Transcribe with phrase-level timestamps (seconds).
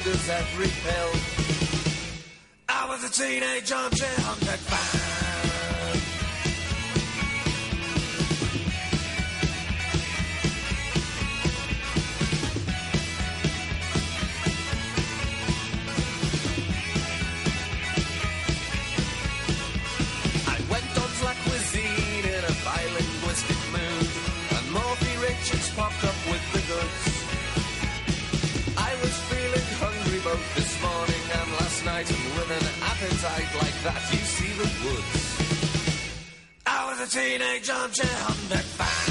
[0.00, 1.10] sugars every pill.
[2.68, 5.03] I was a teenage armchair hunted fan.
[33.84, 35.24] That, you see the woods.
[36.64, 39.10] I was a teenage armchair hunter fan.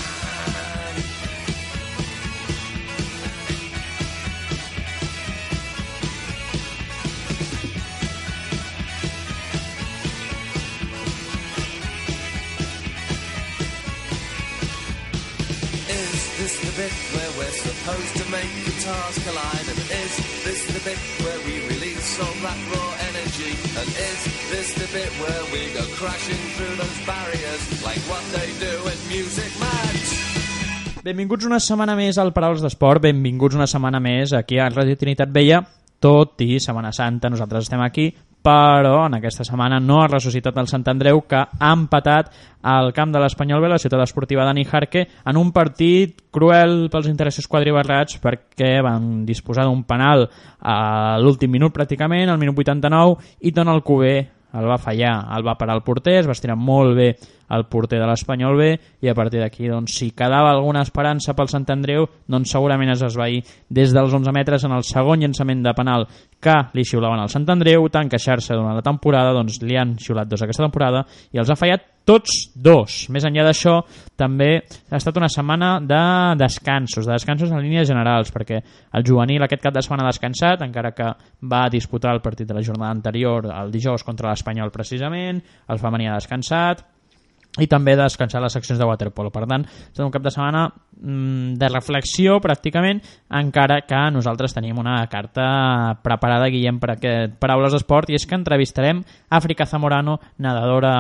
[15.94, 19.68] Is this the bit where we're supposed to make guitars collide?
[19.70, 23.54] And is this the bit where we release all that raw energy?
[23.78, 24.20] And is
[24.50, 29.00] this the bit where we go crashing through those barriers like what they do in
[29.10, 30.10] Music Match?
[31.04, 35.34] Benvinguts una setmana més al Paraules d'Esport, benvinguts una setmana més aquí a Ràdio Trinitat
[35.36, 35.60] Vella,
[36.00, 38.08] tot i Setmana Santa, nosaltres estem aquí,
[38.44, 42.34] però en aquesta setmana no ha ressuscitat el Sant Andreu, que ha empatat
[42.68, 47.08] al camp de l'Espanyol B, la ciutat esportiva Dani Jarque, en un partit cruel pels
[47.08, 50.28] interessos quadribarrats perquè van disposar d'un penal
[50.60, 54.18] a l'últim minut pràcticament, al minut 89, i Ton Alcover
[54.54, 57.14] el va fallar, el va parar el porter, es va estirar molt bé
[57.56, 58.70] el porter de l'Espanyol B
[59.04, 63.06] i a partir d'aquí, doncs, si quedava alguna esperança pel Sant Andreu, doncs segurament es
[63.06, 66.08] esvair des dels 11 metres en el segon llançament de penal
[66.44, 70.30] que li xiulaven al Sant Andreu, tant queixar-se durant la temporada, doncs li han xiulat
[70.30, 73.06] dos aquesta temporada i els ha fallat tots dos.
[73.16, 73.78] Més enllà d'això,
[74.20, 76.04] també ha estat una setmana de
[76.40, 78.60] descansos, de descansos en línies generals, perquè
[78.94, 81.14] el juvenil aquest cap de setmana ha descansat, encara que
[81.50, 86.10] va disputar el partit de la jornada anterior, el dijous contra l'Espanyol precisament, el femení
[86.10, 86.84] ha descansat,
[87.62, 89.30] i també descansar les seccions de waterpolo.
[89.34, 94.80] Per tant, estat un cap de setmana mm, de reflexió pràcticament, encara que nosaltres tenim
[94.82, 95.46] una carta
[96.06, 100.94] preparada, Guillem, per aquest Paraules d'Esport, i és que entrevistarem Àfrica Zamorano, nedadora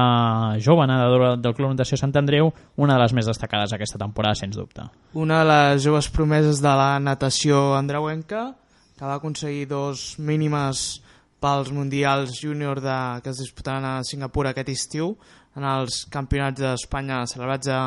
[0.62, 4.58] jove, nedadora del Club Natació Sant Andreu, una de les més destacades aquesta temporada, sens
[4.59, 4.86] dubte.
[5.18, 8.52] Una de les joves promeses de la natació andreuenca,
[8.94, 11.03] que va aconseguir dos mínimes
[11.44, 15.14] pels Mundials Júnior que es disputaran a Singapur aquest estiu,
[15.59, 17.81] en els campionats d'Espanya celebrats a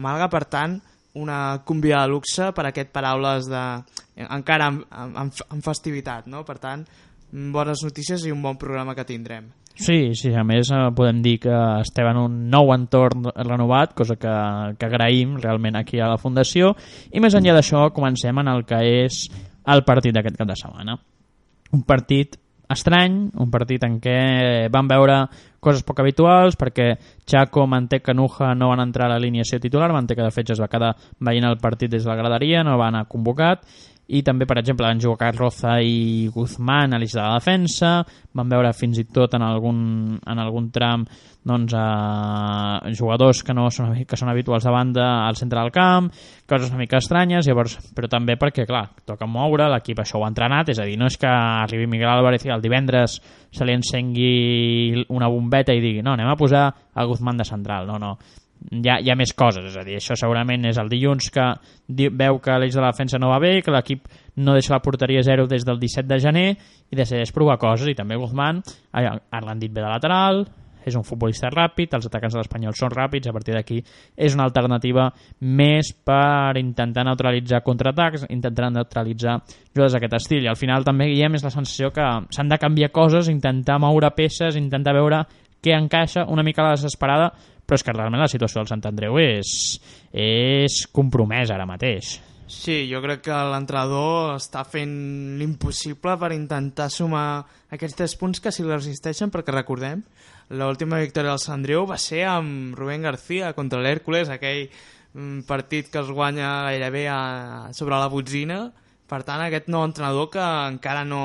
[0.00, 0.30] Màlaga.
[0.32, 0.78] Per tant,
[1.20, 3.64] una convidada de luxe per aquest paraules de,
[4.28, 6.28] encara amb, amb, amb festivitat.
[6.30, 6.44] No?
[6.46, 6.86] Per tant,
[7.30, 9.50] bones notícies i un bon programa que tindrem.
[9.80, 14.16] Sí, sí, a més eh, podem dir que estem en un nou entorn renovat, cosa
[14.20, 14.32] que,
[14.76, 16.74] que agraïm realment aquí a la Fundació,
[17.08, 19.22] i més enllà d'això comencem en el que és
[19.72, 20.98] el partit d'aquest cap de setmana.
[21.72, 22.36] Un partit
[22.70, 25.20] estrany, un partit en què van veure
[25.60, 26.94] coses poc habituals perquè
[27.28, 30.70] Chaco, Mantec, Canuja no van entrar a l'alineació titular, Mantec de fet ja es va
[30.72, 33.66] quedar veient el partit des de la graderia, no va anar convocat
[34.10, 38.00] i també, per exemple, van jugar Roza i Guzmán a l'eix de la defensa,
[38.34, 39.82] van veure fins i tot en algun,
[40.18, 41.04] en algun tram
[41.46, 46.10] doncs, eh, jugadors que no són, que són habituals de banda al centre del camp,
[46.50, 50.32] coses una mica estranyes, llavors, però també perquè, clar, toca moure, l'equip això ho ha
[50.32, 53.20] entrenat, és a dir, no és que arribi Miguel Álvarez i el divendres
[53.50, 57.86] se li encengui una bombeta i digui, no, anem a posar a Guzmán de central,
[57.86, 58.16] no, no,
[58.70, 61.46] hi ha, hi ha més coses, és a dir, això segurament és el dilluns que
[61.88, 65.24] veu que l'eix de la defensa no va bé, que l'equip no deixa la porteria
[65.26, 68.62] zero des del 17 de gener i decideix provar coses i també Guzmán
[68.92, 70.44] ha, ha rendit bé de lateral
[70.84, 73.80] és un futbolista ràpid, els atacants de l'Espanyol són ràpids, a partir d'aquí
[74.16, 75.10] és una alternativa
[75.40, 79.40] més per intentar neutralitzar contraatacs, intentar neutralitzar
[79.74, 80.44] jugadors d'aquest estil.
[80.44, 84.12] I al final també, Guillem, és la sensació que s'han de canviar coses, intentar moure
[84.16, 85.24] peces, intentar veure
[85.60, 87.34] que encaixa una mica la desesperada,
[87.70, 89.78] però és que realment la situació del Sant Andreu és,
[90.10, 92.16] és compromesa ara mateix.
[92.50, 94.90] Sí, jo crec que l'entrenador està fent
[95.38, 100.02] l'impossible per intentar sumar aquests tres punts que si resisteixen, perquè recordem,
[100.50, 105.92] l'última victòria del Sant Andreu va ser amb Rubén García contra l'Hèrcules, aquell mm, partit
[105.94, 107.20] que es guanya gairebé a,
[107.70, 108.64] sobre la botzina.
[109.06, 111.22] Per tant, aquest nou entrenador que encara no,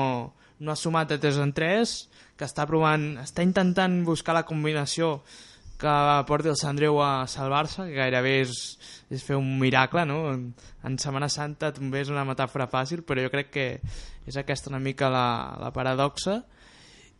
[0.62, 1.98] no ha sumat de 3 en 3,
[2.38, 5.16] que està provant, està intentant buscar la combinació
[5.76, 5.94] que
[6.28, 8.56] porti el Sant Andreu a salvar-se, que gairebé és,
[9.12, 10.20] és fer un miracle, no?
[10.32, 13.66] En, Setmana Santa també és una metàfora fàcil, però jo crec que
[14.26, 15.28] és aquesta una mica la,
[15.60, 16.40] la paradoxa,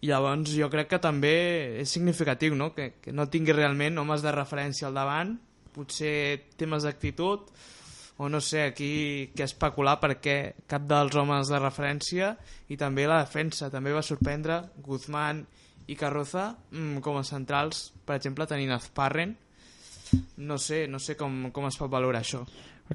[0.01, 1.37] i llavors jo crec que també
[1.83, 2.73] és significatiu, no?
[2.77, 5.37] Que, que no tingui realment homes de referència al davant,
[5.77, 7.51] potser temes d'actitud,
[8.17, 12.33] o no sé, aquí que especular perquè cap dels homes de referència
[12.73, 15.45] i també la defensa, també va sorprendre Guzmán
[15.87, 19.37] i Carroza mm, com a centrals, per exemple, tenint Azparren,
[20.39, 22.45] no sé, no sé com, com es pot valorar això.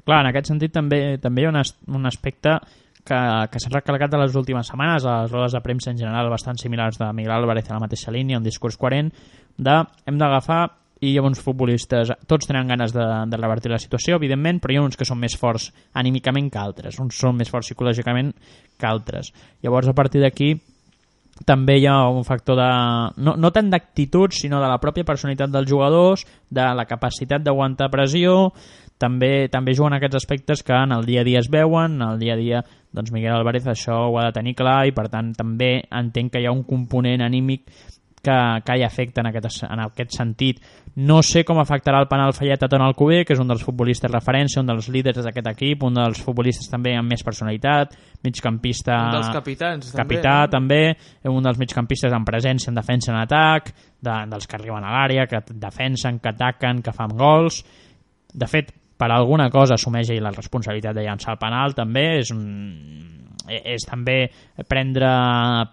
[0.00, 2.56] Clar, en aquest sentit també també hi ha un, as un aspecte
[3.04, 3.18] que,
[3.52, 6.60] que s'ha recalcat de les últimes setmanes a les rodes de premsa en general bastant
[6.60, 9.10] similars de Miguel Álvarez a la mateixa línia, un discurs coherent
[9.58, 10.62] de hem d'agafar
[11.02, 14.72] i hi ha uns futbolistes, tots tenen ganes de, de revertir la situació, evidentment, però
[14.72, 18.30] hi ha uns que són més forts anímicament que altres, uns són més forts psicològicament
[18.78, 19.32] que altres.
[19.66, 20.52] Llavors, a partir d'aquí,
[21.46, 22.68] també hi ha un factor de...
[23.22, 27.90] no, no tant d'actitud, sinó de la pròpia personalitat dels jugadors, de la capacitat d'aguantar
[27.92, 28.52] pressió,
[29.02, 32.20] també també juguen aquests aspectes que en el dia a dia es veuen, en el
[32.22, 32.62] dia a dia
[32.92, 36.42] doncs Miguel Álvarez això ho ha de tenir clar i per tant també entenc que
[36.42, 37.66] hi ha un component anímic
[38.24, 40.62] que, que hi afecta en aquest, en aquest sentit.
[40.96, 44.12] No sé com afectarà el penal fallat a Ton Alcubé, que és un dels futbolistes
[44.12, 48.98] referència, un dels líders d'aquest equip, un dels futbolistes també amb més personalitat, migcampista...
[49.08, 50.82] Un dels capitans, capità, també.
[50.94, 53.72] també, un dels migcampistes amb presència en defensa en atac,
[54.02, 57.64] de, dels que arriben a l'àrea, que defensen, que ataquen, que fan gols...
[58.32, 58.70] De fet,
[59.02, 62.42] per alguna cosa assumeix ell la responsabilitat de llançar el penal, també és un,
[63.50, 64.28] és també
[64.68, 65.08] prendre,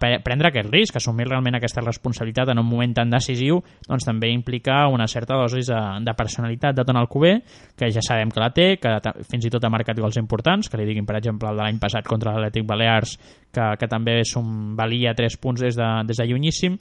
[0.00, 4.82] prendre aquest risc, assumir realment aquesta responsabilitat en un moment tan decisiu, doncs també implica
[4.90, 7.36] una certa dosis de, de personalitat de Ton Alcubé,
[7.78, 8.96] que ja sabem que la té, que
[9.30, 11.78] fins i tot ha marcat gols importants, que li diguin, per exemple, el de l'any
[11.78, 13.14] passat contra l'Atlètic Balears,
[13.54, 16.78] que, que també som, valia 3 punts des de, des de llunyíssim,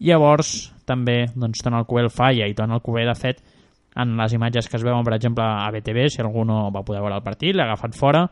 [0.00, 3.44] llavors també doncs, Ton Alcubé el falla, i Ton Alcubé, de fet,
[3.96, 7.02] en les imatges que es veuen, per exemple, a BTV, si algú no va poder
[7.02, 8.26] veure el partit, l'ha agafat fora,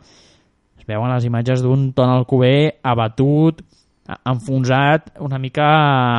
[0.78, 3.64] es veuen les imatges d'un Ton Alcubé abatut,
[4.24, 5.66] enfonsat, una mica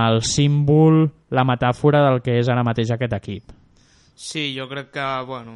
[0.10, 3.56] el símbol, la metàfora del que és ara mateix aquest equip.
[4.20, 5.56] Sí, jo crec que, bueno,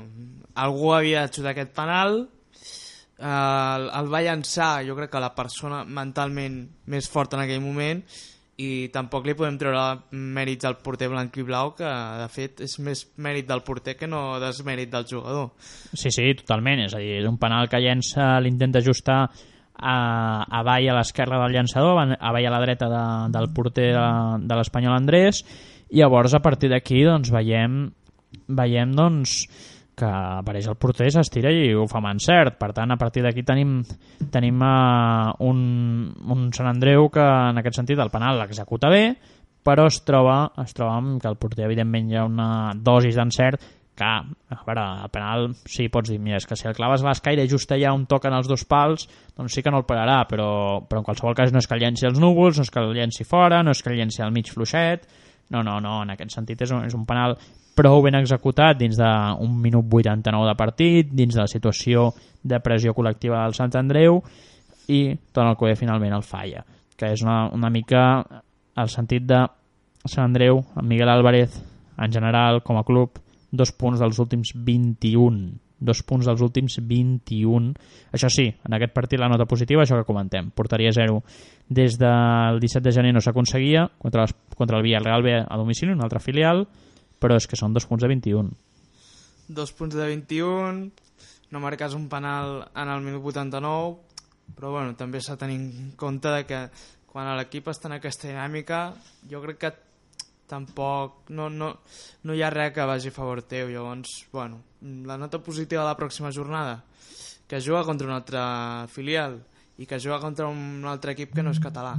[0.56, 5.34] algú havia de xutar aquest penal, eh, el, el va llançar, jo crec que la
[5.36, 8.02] persona mentalment més forta en aquell moment,
[8.62, 9.82] i tampoc li podem treure
[10.14, 11.90] mèrits al porter blanc i blau que
[12.20, 15.50] de fet és més mèrit del porter que no desmèrit del jugador.
[15.94, 19.98] Sí, sí, totalment, és a dir, és un penal que llença l'intenta ajustar a,
[20.60, 23.04] avall a l'esquerra del llançador avall a la dreta de,
[23.34, 24.08] del porter de,
[24.46, 25.42] de l'Espanyol Andrés.
[25.90, 27.88] I llavors a partir d'aquí doncs veiem
[28.50, 29.44] veiem doncs
[29.98, 32.58] que apareix el porter, s'estira i ho fa amb encert.
[32.62, 33.78] Per tant, a partir d'aquí tenim,
[34.34, 35.62] tenim uh, un,
[36.34, 39.06] un Sant Andreu que, en aquest sentit, el penal l'executa bé,
[39.64, 43.64] però es troba, es troba amb que el porter, evidentment, hi ha una dosis d'encert
[43.96, 47.12] que, a veure, el penal sí, pots dir, mira, és que si el claves a
[47.12, 49.06] l'escaire just allà on toquen els dos pals,
[49.38, 50.48] doncs sí que no el pegarà, però,
[50.90, 53.28] però en qualsevol cas no és que el llenci núvols, no és que el llenci
[53.30, 55.06] fora, no és que el llenci al mig fluixet,
[55.50, 57.36] no, no, no, en aquest sentit és un, és un penal
[57.76, 62.12] prou ben executat dins d'un minut 89 de partit, dins de la situació
[62.44, 64.22] de pressió col·lectiva del Sant Andreu
[64.94, 66.64] i Ton Alcoé finalment el falla,
[66.98, 68.04] que és una, una mica
[68.78, 69.44] el sentit de
[70.06, 71.62] Sant Andreu, Miguel Álvarez
[71.98, 73.20] en general com a club,
[73.52, 77.74] dos punts dels últims 21 dos punts dels últims 21
[78.16, 81.20] això sí, en aquest partit la nota positiva això que comentem, portaria 0
[81.70, 85.94] des del 17 de gener no s'aconseguia contra, les, contra el Villarreal B a domicili,
[85.94, 86.66] un altre filial
[87.20, 88.50] però és que són dos punts de 21.
[89.48, 90.90] Dos punts de 21,
[91.52, 93.96] no marques un penal en el minut 89,
[94.58, 96.60] però bueno, també s'ha de tenir en compte de que
[97.14, 98.80] quan l'equip està en aquesta dinàmica,
[99.30, 99.72] jo crec que
[100.54, 101.74] tampoc no, no,
[102.24, 104.62] no hi ha res que vagi a favor teu, llavors, bueno,
[105.10, 106.84] la nota positiva de la pròxima jornada,
[107.48, 108.42] que juga contra un altre
[108.94, 109.40] filial
[109.82, 111.96] i que juga contra un altre equip que no és català.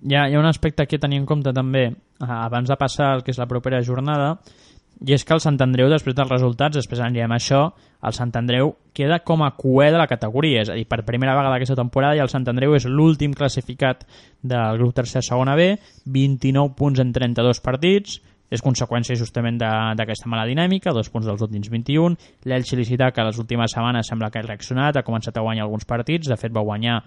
[0.00, 1.94] Hi ha, hi ha un aspecte que tenir en compte també eh,
[2.26, 4.34] abans de passar el que és la propera jornada
[5.00, 7.60] i és que el Sant Andreu, després dels resultats, després anirem a això,
[8.04, 11.36] el Sant Andreu queda com a cué de la categoria, és a dir, per primera
[11.36, 14.04] vegada aquesta temporada i el Sant Andreu és l'últim classificat
[14.42, 15.72] del grup tercer segona B,
[16.04, 21.70] 29 punts en 32 partits, és conseqüència justament d'aquesta mala dinàmica, dos punts dels últims
[21.70, 22.16] 21.
[22.50, 25.86] L'Elx Licità, que les últimes setmanes sembla que ha reaccionat, ha començat a guanyar alguns
[25.86, 26.98] partits, de fet va guanyar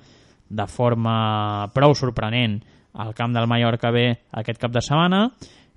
[0.49, 2.61] de forma prou sorprenent
[2.93, 4.07] al camp del Mallorca B
[4.39, 5.25] aquest cap de setmana,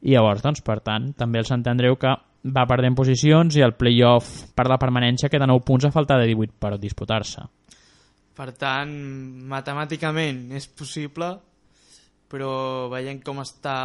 [0.02, 2.12] i llavors, doncs, per tant, també el Sant Andreu que
[2.56, 6.28] va perdent posicions i el playoff per la permanència queda 9 punts a faltar de
[6.30, 7.46] 18 per disputar-se.
[8.36, 8.92] Per tant,
[9.48, 11.30] matemàticament és possible,
[12.30, 12.50] però
[12.92, 13.76] veient com està,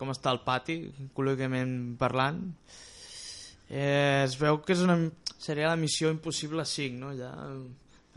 [0.00, 0.78] com està el pati,
[1.14, 2.40] col·lòquicament parlant,
[3.68, 4.96] eh, es veu que és una,
[5.36, 7.12] seria la missió impossible 5, no?
[7.18, 7.34] ja,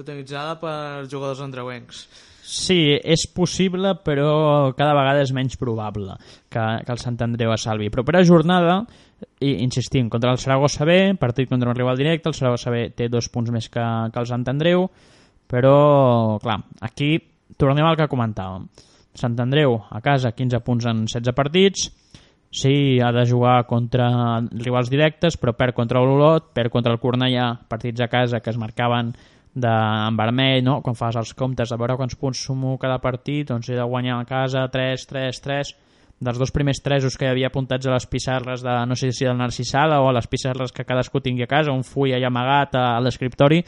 [0.02, 2.06] protagonitzada per jugadors andreuencs.
[2.52, 6.18] Sí, és possible, però cada vegada és menys probable
[6.52, 7.88] que, que el Sant Andreu es salvi.
[7.94, 8.82] Propera jornada,
[9.40, 13.08] i insistim, contra el Saragossa B, partit contra un rival directe, el Saragossa B té
[13.14, 14.90] dos punts més que, que el Sant Andreu,
[15.48, 17.14] però, clar, aquí
[17.62, 18.68] tornem al que comentàvem.
[19.16, 21.90] Sant Andreu, a casa, 15 punts en 16 partits,
[22.52, 27.54] sí, ha de jugar contra rivals directes, però perd contra l'Olot, perd contra el Cornellà,
[27.70, 29.14] partits a casa que es marcaven
[29.54, 29.72] de,
[30.08, 30.80] en vermell, no?
[30.82, 34.22] quan fas els comptes de veure quants punts sumo cada partit, doncs he de guanyar
[34.22, 35.74] a casa 3, 3, 3,
[36.22, 39.26] dels dos primers tresos que hi havia apuntats a les pissarres de, no sé si
[39.26, 42.78] del Narcisala o a les pissarres que cadascú tingui a casa, un full allà amagat
[42.78, 43.64] a, a l'escriptori,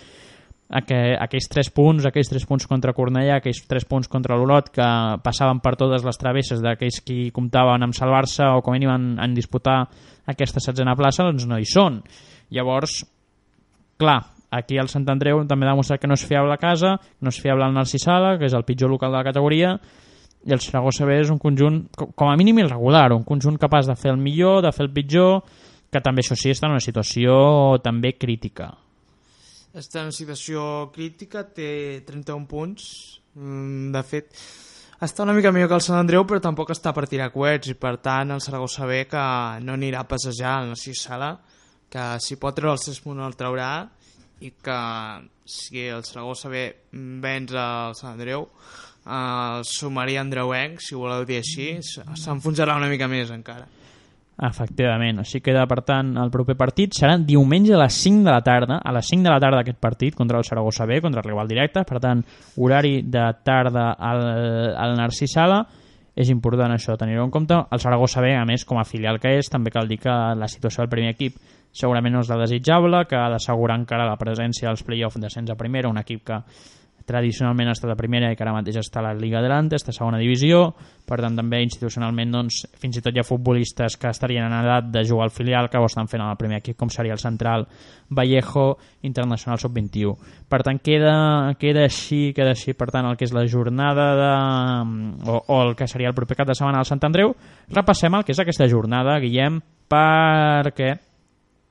[0.87, 4.85] que aquells tres punts, aquells tres punts contra Cornellà, aquells tres punts contra l'Olot que
[5.21, 9.09] passaven per totes les travesses d'aquells qui comptaven amb salvar-se o com a mínim en,
[9.21, 9.83] en disputar
[10.25, 11.99] aquesta setzena plaça, doncs no hi són.
[12.53, 13.03] Llavors,
[14.01, 14.21] clar,
[14.53, 17.39] aquí el Sant Andreu també ha demostrat que no és fiable a casa, no és
[17.41, 19.73] fiable al Narcisala, que és el pitjor local de la categoria,
[20.45, 23.87] i el Saragossa B és un conjunt, co- com a mínim irregular, un conjunt capaç
[23.87, 25.41] de fer el millor, de fer el pitjor,
[25.93, 28.71] que també, això sí, està en una situació també crítica.
[29.73, 32.83] Està en una situació crítica, té 31 punts.
[33.35, 34.35] Mm, De fet,
[35.01, 37.73] està una mica millor que el Sant Andreu, però tampoc està per tirar coets, i
[37.79, 39.23] per tant el Saragossa B que
[39.65, 41.31] no anirà a passejar en la Sala,
[41.89, 43.71] que si pot treure els 3 punts el traurà,
[44.43, 44.79] i que
[45.45, 46.65] si el Saragossa B
[47.23, 48.49] venç el Sant Andreu,
[49.05, 53.69] eh, el sumaria Andreuenc, si voleu dir així, s'enfonsarà una mica més encara.
[54.43, 56.95] Efectivament, així queda per tant el proper partit.
[56.97, 59.77] Serà diumenge a les 5 de la tarda a les 5 de la tarda aquest
[59.77, 61.83] partit contra el Saragossa B, contra el rival directe.
[61.85, 62.23] Per tant
[62.57, 64.23] horari de tarda al,
[64.73, 65.61] al Narcís Sala.
[66.13, 67.57] És important això tenir-ho en compte.
[67.71, 70.49] El Saragossa B a més com a filial que és també cal dir que la
[70.49, 71.37] situació del primer equip
[71.73, 75.59] segurament no és la desitjable que ha d'assegurar encara la presència als play-off descens a
[75.59, 76.39] primera, un equip que
[77.05, 79.91] tradicionalment ha estat a primera i que ara mateix està a la Liga Adelante, està
[79.91, 80.69] a segona divisió,
[81.07, 84.89] per tant també institucionalment doncs, fins i tot hi ha futbolistes que estarien en edat
[84.93, 87.21] de jugar al filial que ho estan fent en el primer equip, com seria el
[87.21, 87.67] central
[88.09, 88.65] Vallejo
[89.09, 90.15] Internacional Sub-21.
[90.49, 91.15] Per tant, queda,
[91.59, 94.33] queda així, queda així, per tant, el que és la jornada de,
[95.27, 97.35] o, o el que seria el proper cap de setmana al Sant Andreu.
[97.73, 99.59] Repassem el que és aquesta jornada, Guillem,
[99.91, 100.93] perquè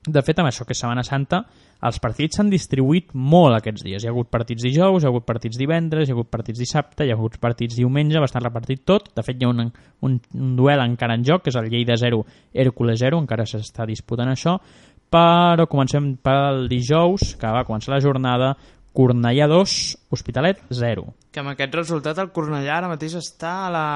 [0.05, 1.39] de fet, amb això que és Setmana Santa,
[1.87, 4.03] els partits s'han distribuït molt aquests dies.
[4.03, 7.05] Hi ha hagut partits dijous, hi ha hagut partits divendres, hi ha hagut partits dissabte,
[7.05, 9.11] hi ha hagut partits diumenge, estar repartit tot.
[9.15, 9.65] De fet, hi ha un,
[10.03, 12.23] un, un duel encara en joc, que és el Lleida 0,
[12.65, 14.57] Hércules 0, encara s'està disputant això,
[15.13, 18.55] però comencem pel dijous, que va començar la jornada,
[18.93, 19.75] Cornellà 2,
[20.13, 21.07] Hospitalet 0.
[21.33, 23.87] que amb aquest resultat el Cornellà ara mateix està a la,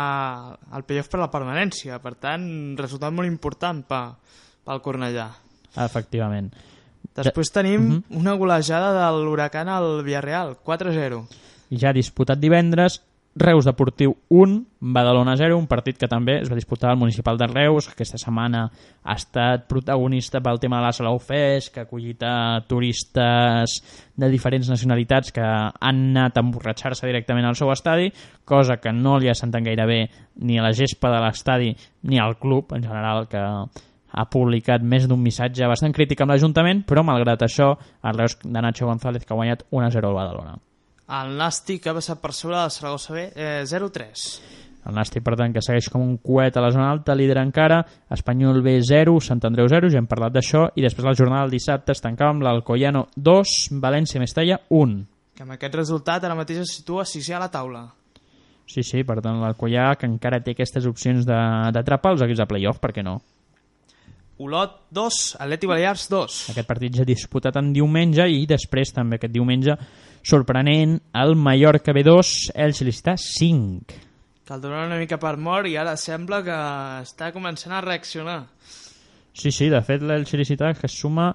[0.74, 2.48] al playoff per la permanència, per tant,
[2.80, 5.28] resultat molt important pel Cornellà.
[5.86, 6.52] Efectivament.
[7.18, 11.24] Després tenim una golejada de l'Huracan al Villarreal, 4-0.
[11.72, 13.02] ja disputat divendres
[13.38, 17.46] Reus Deportiu 1, Badalona 0, un partit que també es va disputar al Municipal de
[17.46, 18.64] Reus, que aquesta setmana
[19.04, 23.78] ha estat protagonista pel tema de la Salau Fest, que ha acollit a turistes
[24.18, 28.10] de diferents nacionalitats que han anat a emborratxar-se directament al seu estadi,
[28.44, 30.00] cosa que no li ha sentat gaire bé
[30.42, 31.76] ni a la gespa de l'estadi
[32.10, 33.44] ni al club en general, que
[34.12, 37.74] ha publicat més d'un missatge bastant crític amb l'Ajuntament, però malgrat això,
[38.04, 40.58] el Reus de Nacho González que ha guanyat 1-0 al Badalona.
[41.08, 44.24] El Nàstic ha passat per sobre del Saragossa B, eh, 0-3.
[44.88, 47.82] El Nàstic, per tant, que segueix com un coet a la zona alta, líder encara,
[48.10, 51.52] Espanyol B 0, Sant Andreu 0, ja hem parlat d'això, i després la jornada del
[51.52, 55.06] dissabte es tancava amb l'Alcoyano 2, València Mestalla 1.
[55.36, 57.86] Que amb aquest resultat ara mateix es situa sisè a la taula.
[58.66, 62.46] Sí, sí, per tant, l'Alcoyà que encara té aquestes opcions de- d'atrapar els equips de
[62.48, 63.22] playoff, per què no?
[64.38, 66.34] Olot 2, Atleti Balears 2.
[66.54, 69.74] Aquest partit ja disputat en diumenge i després també aquest diumenge
[70.22, 73.98] sorprenent el Mallorca B2, el Licità 5.
[74.46, 76.58] Que el donen una mica per mort i ara sembla que
[77.02, 78.44] està començant a reaccionar.
[79.34, 81.32] Sí, sí, de fet l'Elx Licità que suma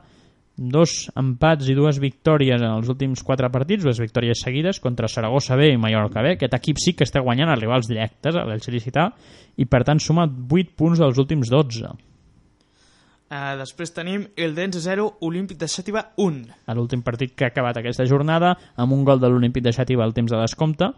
[0.55, 5.59] dos empats i dues victòries en els últims quatre partits, dues victòries seguides contra Saragossa
[5.59, 6.37] B i Mallorca B.
[6.37, 9.11] Aquest equip sí que està guanyant els rivals directes, a l'Elx Licità,
[9.59, 12.12] i per tant suma 8 punts dels últims 12.
[13.33, 16.51] Eh, després tenim el Dense 0, Olímpic de Xàtiva 1.
[16.69, 20.05] a l'últim partit que ha acabat aquesta jornada amb un gol de l'Olímpic de Xàtiva
[20.05, 20.91] al temps de descompte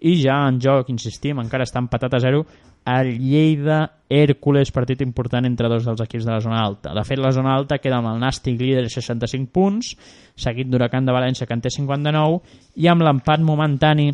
[0.00, 2.46] i ja en joc, insistim, encara està empatat a 0
[2.94, 6.94] el Lleida Hércules, partit important entre dos dels equips de la zona alta.
[6.96, 9.92] De fet, la zona alta queda amb el Nàstic líder 65 punts,
[10.34, 12.40] seguit d'Huracan de València que en té 59
[12.80, 14.08] i amb l'empat momentani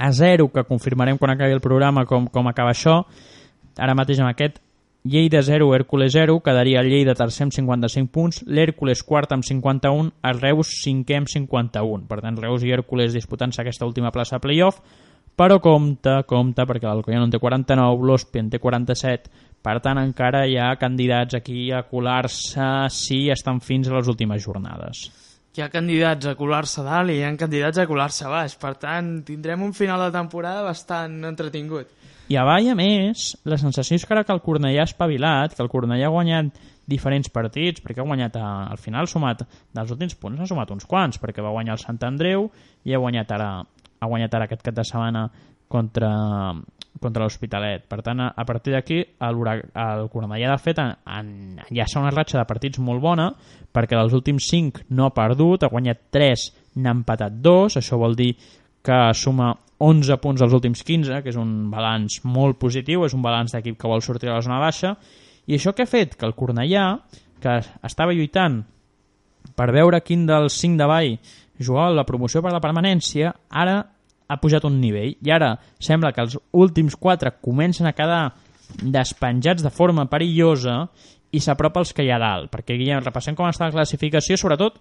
[0.00, 3.02] a 0 que confirmarem quan acabi el programa com, com acaba això
[3.76, 4.62] ara mateix amb aquest
[5.02, 10.10] Lleida 0, Hèrcules 0, quedaria el Lleida tercer amb 55 punts, l'Hèrcules quart amb 51,
[10.28, 12.04] el Reus cinquè amb 51.
[12.10, 14.82] Per tant, Reus i Hèrcules disputant-se aquesta última plaça a playoff,
[15.40, 19.32] però compte, compte, perquè l'Alcoyano en té 49, l'Hospi en té 47,
[19.64, 24.44] per tant encara hi ha candidats aquí a colar-se si estan fins a les últimes
[24.44, 25.06] jornades.
[25.56, 28.52] Hi ha candidats a colar-se dalt i hi ha candidats a colar-se baix.
[28.60, 31.88] Per tant, tindrem un final de temporada bastant entretingut.
[32.30, 35.56] I a Vall, a més, la sensació és que ara que el Cornellà ha espavilat,
[35.56, 39.42] que el Cornellà ha guanyat diferents partits, perquè ha guanyat a, al final sumat,
[39.74, 42.46] dels últims punts ha sumat uns quants, perquè va guanyar el Sant Andreu
[42.86, 45.24] i ha guanyat ara, ha guanyat ara aquest cap de setmana
[45.66, 46.10] contra,
[47.02, 47.88] contra l'Hospitalet.
[47.90, 49.40] Per tant, a, a partir d'aquí, el,
[49.86, 53.26] el Cornellà, de fet, en, en, s'ha una ratxa de partits molt bona,
[53.74, 56.46] perquè dels últims 5 no ha perdut, ha guanyat 3,
[56.78, 58.36] n'ha empatat 2, això vol dir
[58.86, 63.22] que suma 11 punts dels últims 15, que és un balanç molt positiu, és un
[63.24, 64.94] balanç d'equip que vol sortir a la zona baixa,
[65.48, 66.14] i això que ha fet?
[66.20, 66.98] Que el Cornellà,
[67.40, 67.54] que
[67.88, 68.60] estava lluitant
[69.56, 71.14] per veure quin dels 5 de Vall
[71.58, 73.78] jugava la promoció per la permanència, ara
[74.30, 78.34] ha pujat un nivell, i ara sembla que els últims 4 comencen a quedar
[78.84, 80.84] despenjats de forma perillosa
[81.32, 84.76] i s'apropa als que hi ha dalt, perquè Guillem, repassem com està la classificació, sobretot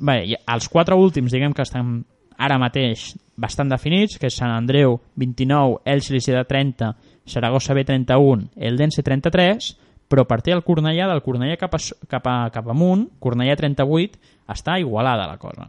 [0.00, 2.00] bé, hi ha- els quatre últims diguem que estan
[2.38, 6.92] ara mateix bastant definits, que és Sant Andreu 29, Elx Licida 30,
[7.28, 9.72] Saragossa B 31, Eldense 33,
[10.08, 14.22] però a partir del Cornellà, del Cornellà cap, a, cap, a, cap amunt, Cornellà 38,
[14.48, 15.68] està igualada la cosa.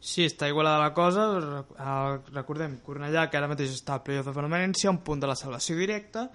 [0.00, 1.28] Sí, està igualada la cosa.
[1.40, 5.38] Re- Recordem, Cornellà, que ara mateix està al playoff de permanència, un punt de la
[5.38, 6.26] salvació directa.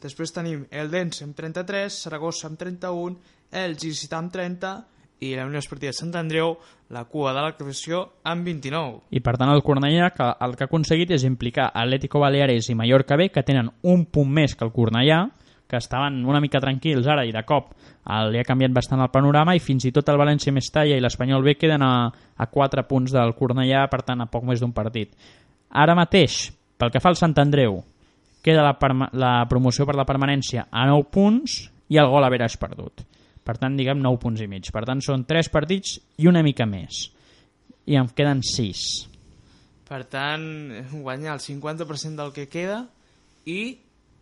[0.00, 3.18] Després tenim el Dense amb 33, Saragossa amb 31,
[3.60, 4.72] el Licità amb 30
[5.20, 6.54] i la Unió Esportiva Sant Andreu,
[6.90, 9.02] la cua de la classificació, amb 29.
[9.12, 12.76] I per tant el Cornellà que el que ha aconseguit és implicar Atlético Baleares i
[12.78, 15.26] Mallorca B, que tenen un punt més que el Cornellà,
[15.70, 17.68] que estaven una mica tranquils ara i de cop
[18.32, 21.44] li ha canviat bastant el panorama i fins i tot el València Mestalla i l'Espanyol
[21.46, 25.14] B queden a, a 4 punts del Cornellà, per tant a poc més d'un partit.
[25.70, 27.78] Ara mateix, pel que fa al Sant Andreu,
[28.42, 28.74] queda la,
[29.12, 31.60] la promoció per la permanència a 9 punts
[31.92, 33.04] i el gol a veres perdut.
[33.44, 34.68] Per tant, diguem 9 punts i mig.
[34.72, 37.06] Per tant, són 3 partits i una mica més.
[37.90, 38.86] I em queden 6.
[39.90, 40.44] Per tant,
[40.92, 42.84] guanyar el 50% del que queda
[43.48, 43.62] i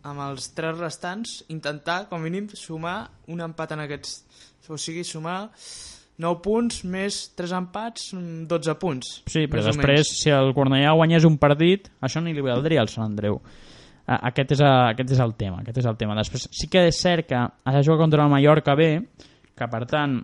[0.07, 4.21] amb els tres restants intentar, com a mínim, sumar un empat en aquests...
[4.69, 5.47] O sigui, sumar
[6.21, 9.13] 9 punts més 3 empats, mm, 12 punts.
[9.25, 13.07] Sí, però després, si el Cornellà guanyés un partit, això ni li valdria al Sant
[13.07, 13.39] Andreu.
[14.09, 16.15] Aquest és, aquest és el tema, aquest és el tema.
[16.17, 18.87] Després, sí que és cert que has de jugar contra el Mallorca B,
[19.53, 20.15] que per tant,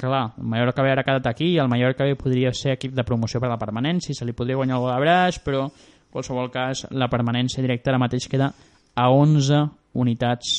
[0.00, 2.94] clar, el Mallorca B ara ha quedat aquí, i el Mallorca B podria ser equip
[2.96, 5.74] de promoció per la permanència, se li podria guanyar el gol a braç, però en
[6.14, 8.48] qualsevol cas la permanència directa ara mateix queda
[8.96, 9.60] a 11
[10.00, 10.56] unitats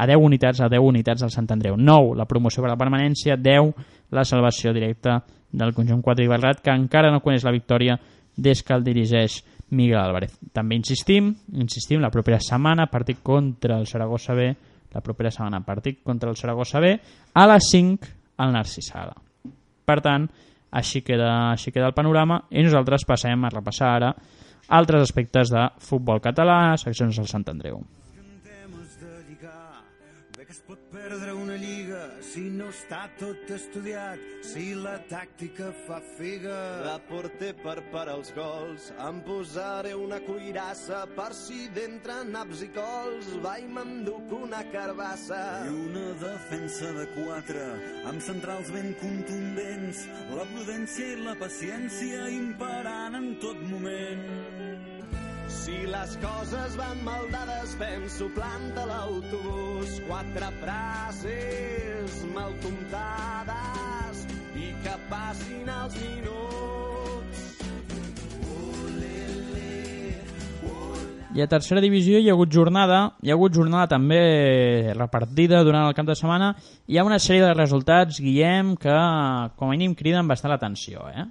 [0.00, 1.76] a 10 unitats, a 10 unitats del Sant Andreu.
[1.76, 3.74] 9 la promoció per la permanència, 10
[4.16, 5.18] la salvació directa
[5.52, 7.98] del conjunt 4 i Barrat, que encara no coneix la victòria
[8.36, 10.36] des que el dirigeix Miguel Álvarez.
[10.52, 14.50] També insistim, insistim, la propera setmana, partit contra el Saragossa B,
[14.92, 16.92] la propera setmana, partit contra el Saragossa B,
[17.34, 19.14] a les 5 al Narcisada.
[19.84, 20.26] Per tant,
[20.70, 24.12] així queda, així queda el panorama i nosaltres passem a repassar ara
[24.70, 27.80] altres aspectes de futbol català, seccions del Sant Andreu.
[30.40, 35.68] Bé que es pot perdre una lliga si no està tot estudiat si la tàctica
[35.84, 36.54] fa figa
[36.86, 42.70] La porter per parar els gols, em posaré una cuirassa per si d'entre naps i
[42.76, 45.42] cols vaig m'enduc una carbassa.
[45.68, 47.68] i una defensa de quatre
[48.08, 54.69] amb centrals ben contundents la prudència i la paciència imperant en tot moment
[55.50, 59.98] Si les coses van mal dades, penso planta l'autobús.
[60.06, 67.48] Quatre frases mal comptades i que passin els minuts.
[71.30, 74.22] I a tercera divisió hi ha hagut jornada, hi ha hagut jornada també
[74.96, 76.54] repartida durant el cap de setmana.
[76.90, 78.96] Hi ha una sèrie de resultats, Guillem, que
[79.54, 81.28] com a mínim criden bastant l'atenció, eh?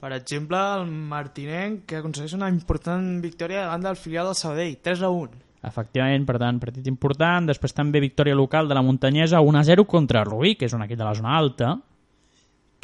[0.00, 5.02] Per exemple, el Martinenc, que aconsegueix una important victòria davant del filial del Sabadell, 3
[5.02, 5.40] a 1.
[5.64, 7.46] Efectivament, per tant, partit important.
[7.48, 11.04] Després també victòria local de la Muntanyesa, 1-0 contra Rubí, que és un equip de
[11.04, 11.76] la zona alta.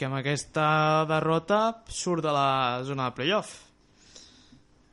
[0.01, 3.51] que amb aquesta derrota surt de la zona de playoff.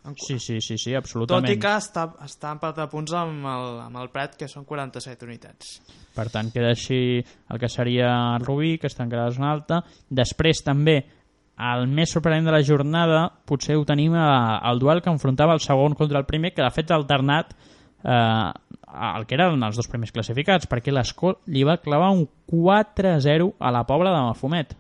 [0.04, 1.54] En- Sí, sí, sí, sí, Tot absolutament.
[1.54, 5.24] i que està, està empatat a punts amb el, amb el Prat, que són 47
[5.26, 5.82] unitats.
[6.14, 9.52] Per tant, queda així el que seria el Rubí, que està encara a la zona
[9.54, 9.82] alta.
[10.10, 11.06] Després també,
[11.58, 15.96] el més sorprenent de la jornada, potser ho tenim al duel que enfrontava el segon
[15.98, 17.56] contra el primer, que de fet s'ha alternat
[18.04, 18.52] eh,
[19.18, 23.72] el que eren els dos primers classificats, perquè l'Escó li va clavar un 4-0 a
[23.74, 24.76] la Pobla de Mafumet.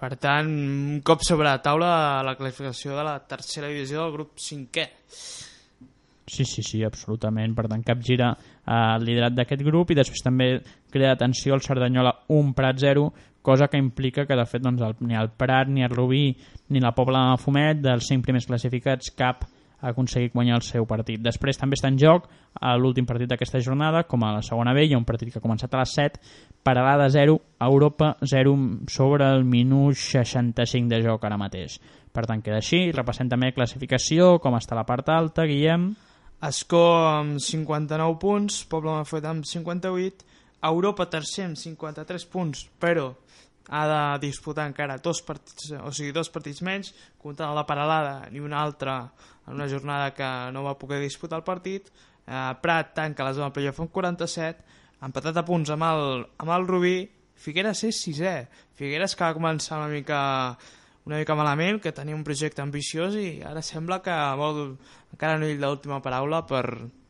[0.00, 4.36] Per tant, un cop sobre la taula la classificació de la tercera divisió del grup
[4.40, 4.86] 5è.
[6.30, 7.56] Sí, sí, sí, absolutament.
[7.58, 8.30] Per tant, cap gira
[8.70, 10.50] al liderat d'aquest grup i després també
[10.94, 13.08] crea atenció el Cerdanyola 1 Prat 0,
[13.42, 16.28] cosa que implica que de fet doncs, el, ni el Prat, ni el Rubí,
[16.68, 19.42] ni la Pobla de Fumet, dels cinc primers classificats, cap
[19.80, 21.18] ha aconseguit guanyar el seu partit.
[21.24, 22.28] Després també està en joc
[22.78, 25.44] l'últim partit d'aquesta jornada, com a la segona B, hi ha un partit que ha
[25.44, 26.20] començat a les 7,
[26.62, 28.54] Paralada 0, Europa 0
[28.86, 31.80] sobre el minut 65 de joc ara mateix.
[32.12, 32.90] Per tant, queda així.
[32.92, 35.90] Repassem també classificació, com està la part alta, Guillem.
[36.48, 40.24] Escó amb 59 punts, Poble Mafuet amb 58,
[40.70, 43.10] Europa tercer amb 53 punts, però
[43.68, 48.40] ha de disputar encara dos partits, o sigui, dos partits menys, comptant la Paralada i
[48.40, 48.96] una altra
[49.46, 51.92] en una jornada que no va poder disputar el partit.
[52.26, 54.64] Eh, Prat tanca la zona de playoff amb 47,
[55.06, 56.98] empatat a punts amb el, amb el Rubí,
[57.40, 58.34] Figueres és sisè.
[58.76, 60.20] Figueres que va començar una mica
[61.08, 64.60] una mica malament, que tenia un projecte ambiciós i ara sembla que vol
[65.14, 66.64] encara no hi l'última paraula per,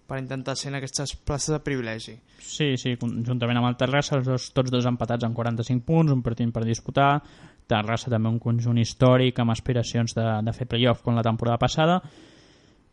[0.06, 2.16] per intentar ser en aquestes places de privilegi.
[2.40, 6.22] Sí, sí, juntament amb el Terrassa, els dos, tots dos empatats amb 45 punts, un
[6.22, 7.12] partit per disputar.
[7.70, 12.00] Terrassa també un conjunt històric amb aspiracions de, de fer playoff com la temporada passada.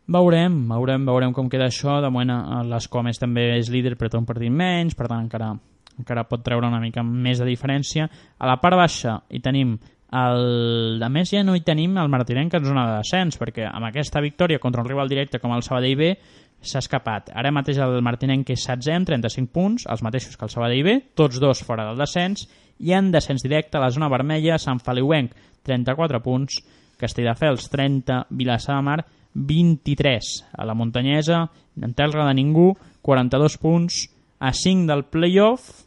[0.08, 1.98] Veurem, veurem, veurem com queda això.
[2.00, 5.50] De moment eh, l'Escomes també és líder però té un partit menys, per tant encara,
[5.98, 8.06] encara pot treure una mica més de diferència.
[8.38, 9.74] A la part baixa hi tenim
[10.12, 11.02] el...
[11.04, 14.22] A més ja no hi tenim el Martinenc en zona de descens, perquè amb aquesta
[14.24, 16.12] victòria contra un rival directe com el Sabadell B
[16.58, 17.30] s'ha escapat.
[17.38, 20.96] Ara mateix el Martinenc és 16 amb 35 punts, els mateixos que el Sabadell B,
[21.14, 25.34] tots dos fora del descens, i en descens directe a la zona vermella Sant Feliuenc
[25.66, 26.58] 34 punts,
[26.98, 29.00] Castelldefels 30, Vilassar de Mar
[29.34, 31.44] 23, a la Muntanyesa
[31.80, 34.08] en terra de ningú 42 punts
[34.40, 35.84] a 5 del playoff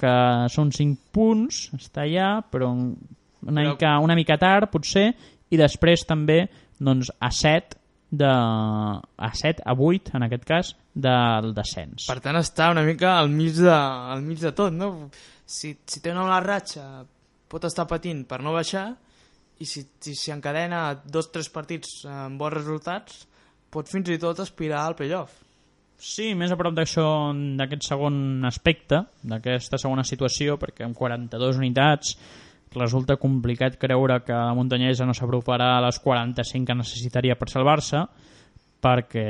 [0.00, 0.14] que
[0.52, 2.70] són 5 punts està allà però
[3.46, 5.12] una, Però- mica, una mica tard potser
[5.50, 6.44] i després també
[6.80, 7.78] doncs, a 7
[8.14, 13.16] de, a 7 a 8 en aquest cas del descens Per tant, està una mica
[13.18, 15.10] al mig de, al mig de tot, no?
[15.44, 17.04] Si, si té una mala ratxa,
[17.50, 18.92] pot estar patint per no baixar,
[19.60, 23.24] i si, si, si encadena dos o tres partits amb bons resultats,
[23.70, 25.42] pot fins i tot aspirar al playoff.
[25.98, 27.06] Sí, més a prop d'això,
[27.58, 28.16] d'aquest segon
[28.48, 32.16] aspecte, d'aquesta segona situació, perquè amb 42 unitats
[32.76, 38.04] resulta complicat creure que la muntanyesa no s'aproparà a les 45 que necessitaria per salvar-se,
[38.84, 39.26] perquè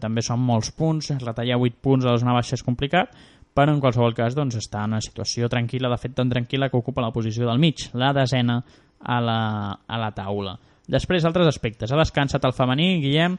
[0.00, 3.14] també són molts punts, retallar 8 punts a la zona baixa és complicat,
[3.52, 6.78] però en qualsevol cas doncs, està en una situació tranquil·la, de fet tan tranquil·la que
[6.78, 8.62] ocupa la posició del mig, la desena
[9.02, 9.40] a la,
[9.86, 10.56] a la taula.
[10.88, 11.92] Després, altres aspectes.
[11.92, 13.36] Ha descansat el femení, Guillem,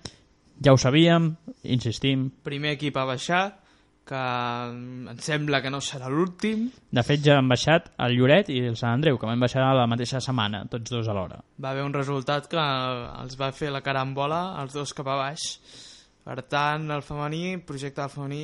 [0.64, 3.44] ja ho sabíem, insistim, Primer equip a baixar,
[4.06, 8.60] que em sembla que no serà l'últim, De fet, ja han baixat el Lloret i
[8.68, 11.40] el Sant Andreu, que van baixar la mateixa setmana, tots dos alhora.
[11.58, 15.48] va haver un resultat que els va fer la carambola els dos cap a baix.
[16.24, 18.44] Per tant, el femení, projecte del femení,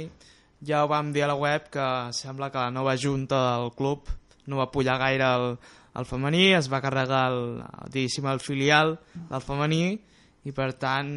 [0.66, 4.10] ja ho vam dir a la web que sembla que la nova junta del club
[4.48, 5.58] no va apoyar gaire el,
[5.96, 8.98] el femení, es va carregar el, diguéssim, el filial
[9.30, 10.00] del femení
[10.48, 11.12] i per tant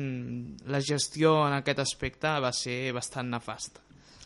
[0.67, 3.81] la gestió en aquest aspecte va ser bastant nefasta.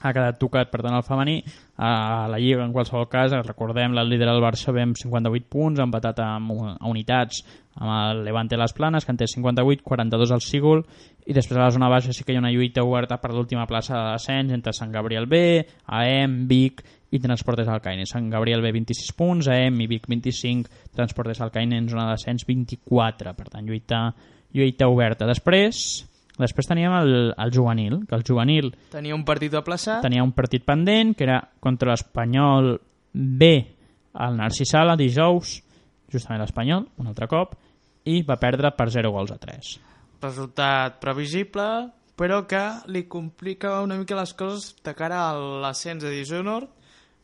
[0.06, 1.40] Ha quedat tocat, per tant, el femení.
[1.76, 5.82] A la Lliga, en qualsevol cas, recordem, el líder del Barça ve amb 58 punts,
[5.82, 6.54] empatat amb,
[6.86, 7.42] unitats
[7.76, 10.84] amb el Levante Les Planes, que en té 58, 42 al Sigul,
[11.26, 13.66] i després a la zona baixa sí que hi ha una lluita oberta per l'última
[13.68, 15.40] plaça de descens entre Sant Gabriel B,
[15.86, 18.06] AEM, Vic i Transportes Alcaine.
[18.08, 22.46] Sant Gabriel B 26 punts, AEM i Vic 25, Transportes Alcaine en zona de descens
[22.48, 24.06] 24, per tant lluita,
[24.56, 25.28] lluita oberta.
[25.28, 26.06] Després,
[26.38, 30.64] després teníem el, el juvenil, que el juvenil Tenia un partit aplaçat, tenia un partit
[30.66, 32.74] pendent que era contra l'Espanyol
[33.12, 33.50] B
[34.16, 35.58] al Narcisala dijous,
[36.12, 37.56] justament l'Espanyol, un altre cop,
[38.06, 39.76] i va perdre per 0 gols a 3.
[40.22, 41.66] resultat previsible,
[42.16, 46.70] però que li complica una mica les coses de cara a l'ascens de Divisió Nord,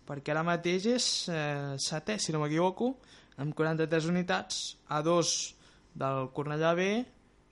[0.07, 2.93] perquè ara mateix és eh, setè, si no m'equivoco,
[3.41, 5.55] amb 43 unitats, a dos
[5.97, 6.91] del Cornellà B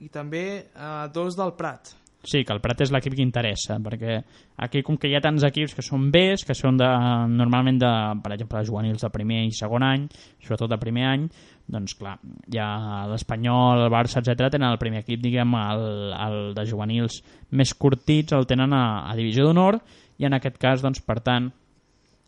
[0.01, 1.93] i també a dos del Prat.
[2.21, 4.19] Sí, que el Prat és l'equip que interessa, perquè
[4.61, 6.89] aquí com que hi ha tants equips que són Bs, que són de,
[7.33, 7.89] normalment de,
[8.21, 10.05] per exemple, juvenils de primer i segon any,
[10.43, 11.25] sobretot de primer any,
[11.71, 12.19] doncs clar,
[12.53, 12.67] ja
[13.09, 17.23] l'Espanyol, el Barça, etc tenen el primer equip, diguem, el, el de juvenils
[17.57, 19.81] més curtits, el tenen a, a Divisió d'Honor,
[20.21, 21.49] i en aquest cas, doncs, per tant,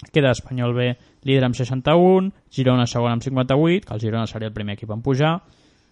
[0.10, 0.90] queda Espanyol B
[1.30, 5.06] líder amb 61, Girona segon amb 58, que el Girona seria el primer equip en
[5.06, 5.38] pujar,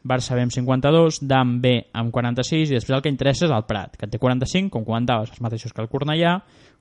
[0.04, 3.66] Barça B amb 52, DAM B amb 46 i després el que interessa és el
[3.70, 6.40] Prat, que en té 45, com comentaves, els mateixos que el Cornellà,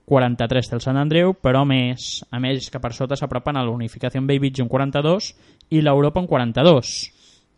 [0.09, 4.23] 43 té el Sant Andreu, però més, a més que per sota s'apropen a l'Unificació
[4.25, 5.31] B i Beach amb 42
[5.69, 6.93] i l'Europa amb 42.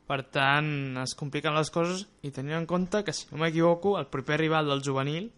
[0.04, 4.10] Per tant, es compliquen les coses i tenint en compte que, si no m'equivoco, el
[4.12, 5.32] proper rival del juvenil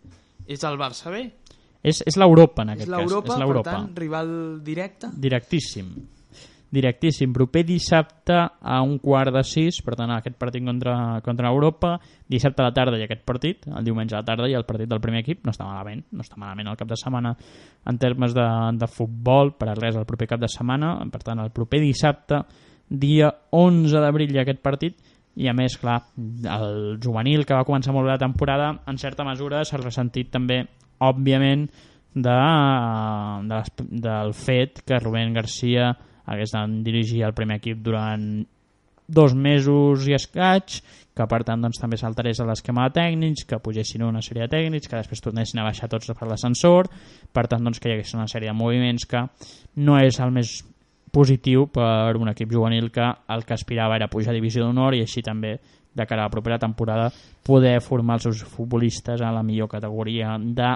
[0.47, 1.21] és el Barça B.
[1.85, 2.97] És, és l'Europa en És aquest cas.
[2.97, 3.71] l'Europa, és per l'Europa.
[3.77, 4.29] tant, rival
[4.65, 5.11] directe.
[5.13, 5.93] Directíssim.
[6.75, 7.31] Directíssim.
[7.31, 11.93] Proper dissabte a un quart de sis, per tant, aquest partit contra, contra Europa.
[12.27, 14.91] Dissabte a la tarda i aquest partit, el diumenge a la tarda i el partit
[14.91, 15.45] del primer equip.
[15.45, 17.35] No està malament, no està malament el cap de setmana
[17.87, 18.47] en termes de,
[18.81, 20.97] de futbol, per a res el proper cap de setmana.
[21.11, 22.43] Per tant, el proper dissabte,
[22.89, 24.99] dia 11 d'abril ha aquest partit,
[25.35, 29.25] i a més, clar, el juvenil que va començar molt bé la temporada, en certa
[29.27, 30.61] mesura s'ha ressentit també,
[31.03, 31.67] òbviament,
[32.15, 32.35] de,
[33.51, 33.61] de
[34.07, 35.91] del fet que Rubén Garcia
[36.25, 38.45] hagués de dirigir el primer equip durant
[39.07, 40.79] dos mesos i escaig,
[41.15, 44.51] que per tant doncs, també s'alterés a l'esquema de tècnics, que pugessin una sèrie de
[44.51, 46.89] tècnics, que després tornessin a baixar tots per l'ascensor,
[47.31, 49.21] per tant doncs, que hi hagués una sèrie de moviments que
[49.85, 50.57] no és el més
[51.15, 55.05] positiu per un equip juvenil que el que aspirava era pujar a divisió d'honor i
[55.05, 55.55] així també
[55.95, 57.07] de cara a la propera temporada
[57.45, 60.75] poder formar els seus futbolistes a la millor categoria de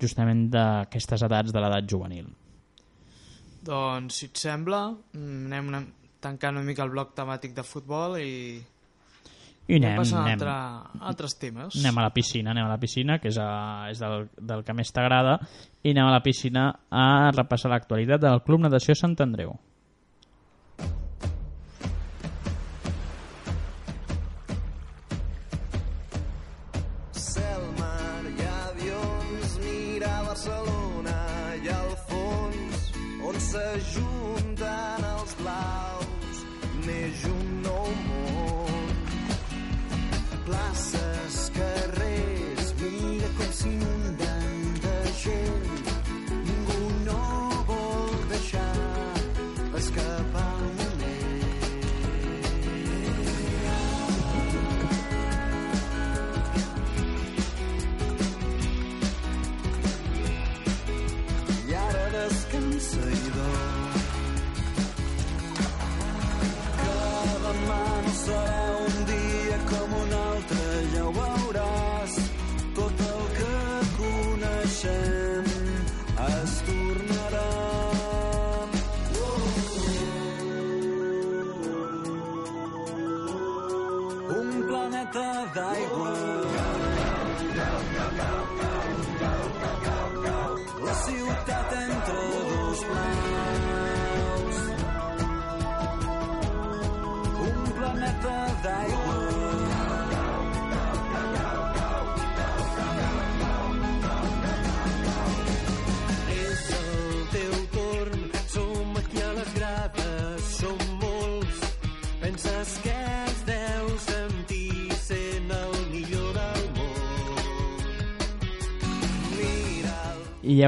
[0.00, 2.37] justament d'aquestes edats de l'edat juvenil.
[3.68, 5.82] Doncs, si et sembla, mm, anem una,
[6.24, 8.32] tancant una mica el bloc temàtic de futbol i
[9.68, 11.76] I anem, passant a anem, altre, altres temes.
[11.76, 14.76] anem a la piscina, anem a la piscina, que és, a, és del, del que
[14.76, 15.36] més t'agrada,
[15.84, 19.52] i anem a la piscina a repassar l'actualitat del Club Natació Sant Andreu.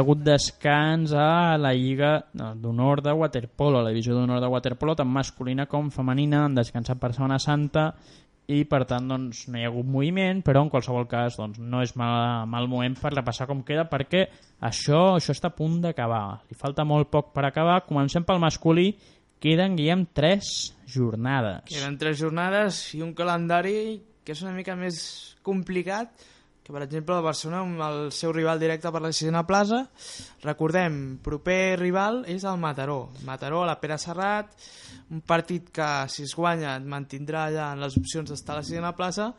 [0.00, 4.96] Ha hagut descans a la Lliga d'Honor de Waterpolo, a la divisió d'Honor de Waterpolo,
[4.96, 7.90] tant masculina com femenina, han descansat per Setmana Santa
[8.50, 11.82] i per tant doncs, no hi ha hagut moviment, però en qualsevol cas doncs, no
[11.84, 14.24] és mal, mal moment per repassar com queda perquè
[14.66, 16.40] això, això està a punt d'acabar.
[16.50, 17.82] Li falta molt poc per acabar.
[17.86, 18.88] Comencem pel masculí,
[19.40, 21.68] queden, Guillem, tres jornades.
[21.70, 24.98] Queden tres jornades i un calendari que és una mica més
[25.46, 26.10] complicat
[26.62, 29.82] que, per exemple, el Barcelona amb el seu rival directe per la sisena plaça.
[30.44, 33.00] Recordem, proper rival és el Mataró.
[33.26, 34.52] Mataró, a la Pere Serrat,
[35.10, 38.66] un partit que, si es guanya, et mantindrà allà en les opcions d'estar a la
[38.66, 39.32] sisena plaça,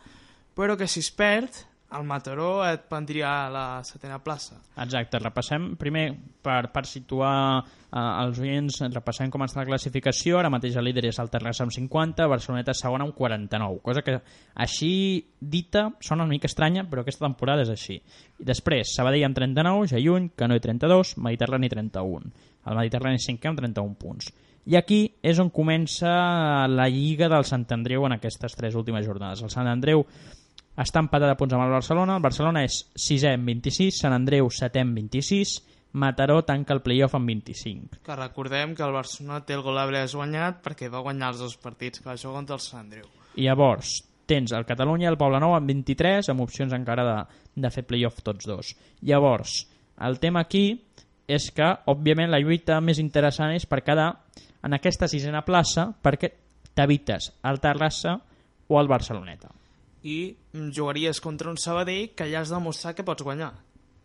[0.57, 1.63] però que si es perd,
[1.97, 4.57] el Mataró et prendria la setena plaça.
[4.79, 6.05] Exacte, repassem primer
[6.43, 11.07] per, per situar eh, els oients, repassem com està la classificació, ara mateix el líder
[11.09, 14.17] és el Terrassa amb 50, Barceloneta segona amb 49, cosa que
[14.65, 14.93] així
[15.39, 17.99] dita sona una mica estranya, però aquesta temporada és així.
[18.39, 22.31] I després, Sabadell amb 39, Jaiuny, Canoe 32, Mediterrani 31.
[22.61, 24.31] El Mediterrani 5 amb 31 punts.
[24.69, 26.11] I aquí és on comença
[26.69, 29.41] la lliga del Sant Andreu en aquestes tres últimes jornades.
[29.41, 30.05] El Sant Andreu
[30.79, 32.15] està empatat a punts amb el Barcelona.
[32.15, 35.59] El Barcelona és 6è amb 26, Sant Andreu 7è amb 26,
[35.91, 37.99] Mataró tanca el playoff amb 25.
[38.05, 41.57] Que recordem que el Barcelona té el gol has guanyat perquè va guanyar els dos
[41.59, 43.09] partits que va jugar contra el Sant Andreu.
[43.35, 47.17] I llavors tens el Catalunya i el Poblenou amb 23, amb opcions encara de,
[47.59, 48.71] de fer playoff tots dos.
[49.03, 49.65] Llavors,
[49.99, 50.79] el tema aquí
[51.27, 54.13] és que, òbviament, la lluita més interessant és per quedar
[54.63, 56.31] en aquesta sisena plaça perquè
[56.71, 58.15] t'evites el Terrassa
[58.71, 59.51] o el Barceloneta.
[60.03, 60.35] I
[60.75, 63.53] jugaries contra un Sabadell que ja has demostrat que pots guanyar.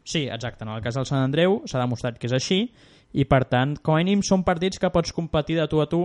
[0.07, 0.65] Sí, exacte.
[0.65, 2.61] En el cas del Sant Andreu s'ha demostrat que és així
[3.17, 6.03] i, per tant, com a mínim són partits que pots competir de tu a tu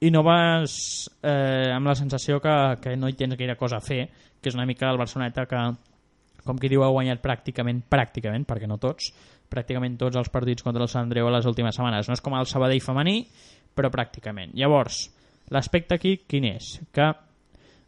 [0.00, 0.72] i no vas
[1.22, 4.06] eh, amb la sensació que, que no hi tens gaire cosa a fer,
[4.40, 5.62] que és una mica el Barceloneta que,
[6.44, 9.12] com qui diu, ha guanyat pràcticament, pràcticament, perquè no tots,
[9.52, 12.08] pràcticament tots els partits contra el Sant Andreu a les últimes setmanes.
[12.08, 13.20] No és com el Sabadell femení,
[13.76, 14.56] però pràcticament.
[14.58, 15.04] Llavors,
[15.54, 16.76] l'aspecte aquí quin és?
[16.92, 17.12] Que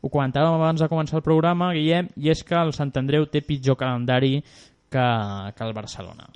[0.01, 3.41] ho comentàvem abans de començar el programa, Guillem, i és que el Sant Andreu té
[3.43, 4.39] pitjor calendari
[4.91, 5.07] que,
[5.57, 6.29] que el Barcelona.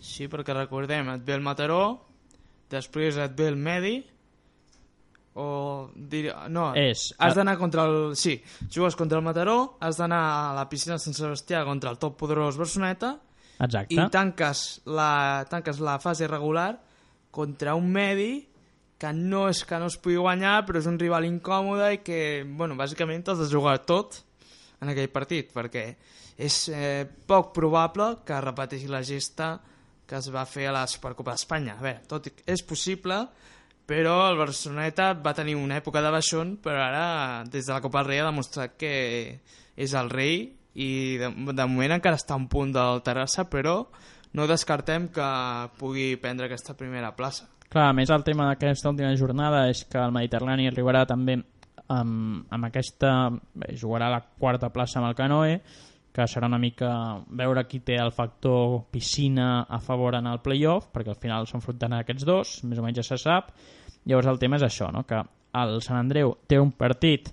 [0.00, 1.82] Sí, perquè recordem, et ve el Mataró,
[2.72, 3.98] després et ve el Medi,
[5.34, 5.90] o...
[5.94, 6.30] Dir...
[6.50, 8.16] No, És- has d'anar contra el...
[8.18, 8.38] Sí,
[8.72, 12.16] jugues contra el Mataró, has d'anar a la piscina de Sant Sebastià contra el top
[12.18, 13.14] poderós Barceloneta,
[13.60, 13.94] Exacte.
[13.94, 16.72] i tanques la, tanques la fase regular
[17.30, 18.32] contra un Medi
[19.00, 22.20] que no és que no es pugui guanyar, però és un rival incòmode i que,
[22.44, 24.20] bueno, bàsicament t'has de jugar tot
[24.80, 25.84] en aquell partit, perquè
[26.40, 29.54] és eh, poc probable que repeteixi la gesta
[30.08, 31.76] que es va fer a la Supercopa d'Espanya.
[31.78, 33.22] A veure, tot és possible,
[33.88, 37.04] però el Barceloneta va tenir una època de baixón, però ara,
[37.46, 38.94] des de la Copa del Rei, ha demostrat que
[39.80, 40.42] és el rei
[40.74, 43.84] i de, de moment encara està a un punt del Terrassa, però
[44.36, 45.30] no descartem que
[45.80, 47.48] pugui prendre aquesta primera plaça.
[47.70, 52.48] Clar, a més el tema d'aquesta última jornada és que el Mediterrani arribarà també amb,
[52.50, 53.12] amb aquesta...
[53.30, 55.60] Bé, jugarà la quarta plaça amb el Canoe,
[56.10, 56.90] que serà una mica
[57.38, 61.94] veure qui té el factor piscina a favor en el playoff, perquè al final s'enfronten
[62.00, 63.54] aquests dos, més o menys ja se sap.
[64.02, 65.04] Llavors el tema és això, no?
[65.06, 65.22] que
[65.62, 67.30] el Sant Andreu té un partit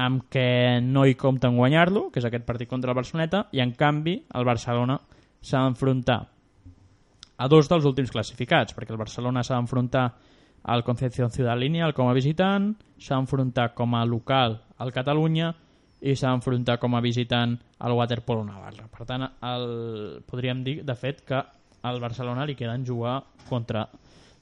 [0.00, 3.60] amb què no hi compta en guanyar-lo, que és aquest partit contra el Barceloneta, i
[3.60, 4.96] en canvi el Barcelona
[5.44, 6.22] s'ha d'enfrontar
[7.40, 10.04] a dos dels últims classificats, perquè el Barcelona s'ha d'enfrontar
[10.68, 15.54] al Concepción Ciudad Lineal com a visitant, s'ha d'enfrontar com a local al Catalunya
[16.00, 18.84] i s'ha d'enfrontar com a visitant al Waterpolo Navarra.
[18.92, 19.66] Per tant, el,
[20.28, 21.40] podríem dir, de fet, que
[21.88, 23.16] al Barcelona li queden jugar
[23.48, 23.86] contra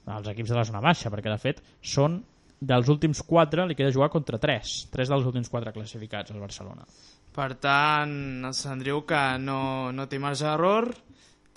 [0.08, 2.18] els equips de la zona baixa, perquè de fet són
[2.58, 6.86] dels últims quatre li queda jugar contra tres, tres dels últims quatre classificats al Barcelona.
[7.30, 10.90] Per tant, el Sant Andreu que no, no té marge d'error,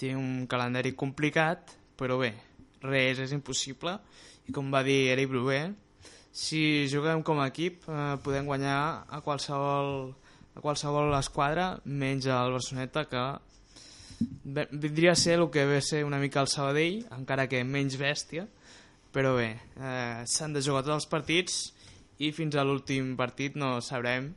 [0.02, 2.34] té un calendari complicat, però bé,
[2.82, 4.00] res és impossible.
[4.50, 5.66] I com va dir Eric Bruguer,
[6.34, 10.16] si juguem com a equip eh, podem guanyar a qualsevol,
[10.56, 13.24] a qualsevol esquadra, menys el Barceloneta, que
[14.72, 18.48] vindria a ser el que ve ser una mica el Sabadell, encara que menys bèstia,
[19.12, 21.62] però bé, eh, s'han de jugar tots els partits
[22.22, 24.32] i fins a l'últim partit no sabrem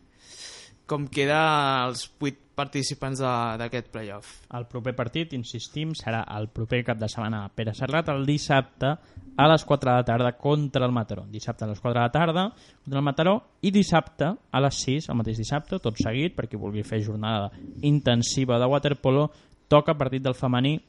[0.87, 4.29] com queda els 8 participants de- d'aquest playoff.
[4.55, 8.93] El proper partit, insistim, serà el proper cap de setmana a Pere Serrat, el dissabte
[9.37, 11.25] a les 4 de la tarda contra el Mataró.
[11.27, 12.45] Dissabte a les 4 de la tarda
[12.85, 16.57] contra el Mataró i dissabte a les 6, el mateix dissabte, tot seguit, per qui
[16.57, 17.51] vulgui fer jornada
[17.83, 19.31] intensiva de waterpolo,
[19.69, 20.81] toca partit del femení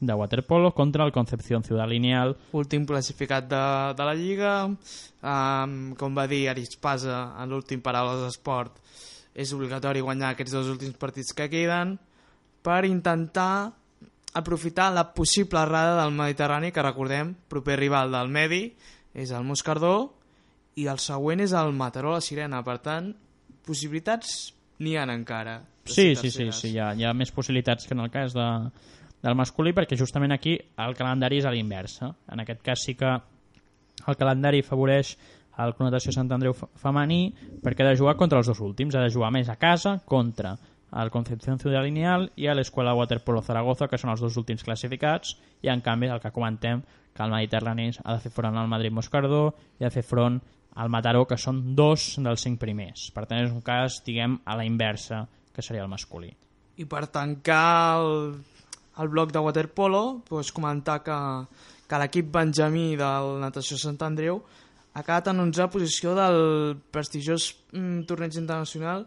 [0.00, 2.36] de waterpolo contra el Concepción Ciudad Lineal.
[2.52, 8.78] Últim classificat de, de la Lliga, um, com va dir Aritz-Pasa en l'últim Paraules d'Esport,
[9.38, 11.94] és obligatori guanyar aquests dos últims partits que queden
[12.66, 13.70] per intentar
[14.34, 18.62] aprofitar la possible errada del Mediterrani, que recordem, proper rival del Medi,
[19.14, 19.94] és el Moscardó,
[20.78, 22.60] i el següent és el Mataró la Sirena.
[22.66, 23.12] Per tant,
[23.66, 25.58] possibilitats n'hi han encara.
[25.88, 28.46] Sí, sí, sí, sí hi, ha, hi ha més possibilitats que en el cas de,
[29.24, 32.12] del masculí perquè justament aquí el calendari és a l'inversa.
[32.30, 33.16] En aquest cas sí que
[34.06, 35.16] el calendari afavoreix
[35.58, 37.32] el connotació Sant Andreu fe- femení
[37.64, 40.56] perquè ha de jugar contra els dos últims, ha de jugar més a casa contra
[40.98, 45.34] el Concepción Ciudad Lineal i a l'Escola Waterpolo Zaragoza, que són els dos últims classificats,
[45.60, 46.80] i en canvi el que comentem,
[47.12, 50.38] que el Mediterrani ha de fer front al Madrid Moscardó i ha de fer front
[50.78, 53.08] al Mataró, que són dos dels cinc primers.
[53.12, 56.30] Per tant, és un cas, diguem, a la inversa, que seria el masculí.
[56.78, 58.36] I per tancar el,
[59.02, 61.18] el bloc de waterpolo, doncs comentar que,
[61.90, 64.40] que l'equip benjamí del Natació Sant Andreu
[64.98, 66.38] ha quedat en 11a posició del
[66.92, 69.04] prestigiós mm, torneig internacional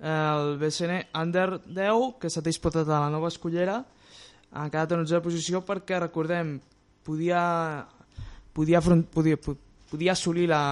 [0.00, 3.82] eh, el BCN Under 10 que s'ha disputat a la Nova Escollera
[4.56, 6.56] ha quedat en 11a posició perquè recordem
[7.06, 7.84] podia,
[8.56, 9.58] podia, afront, podia, po-
[9.90, 10.62] podia assolir la,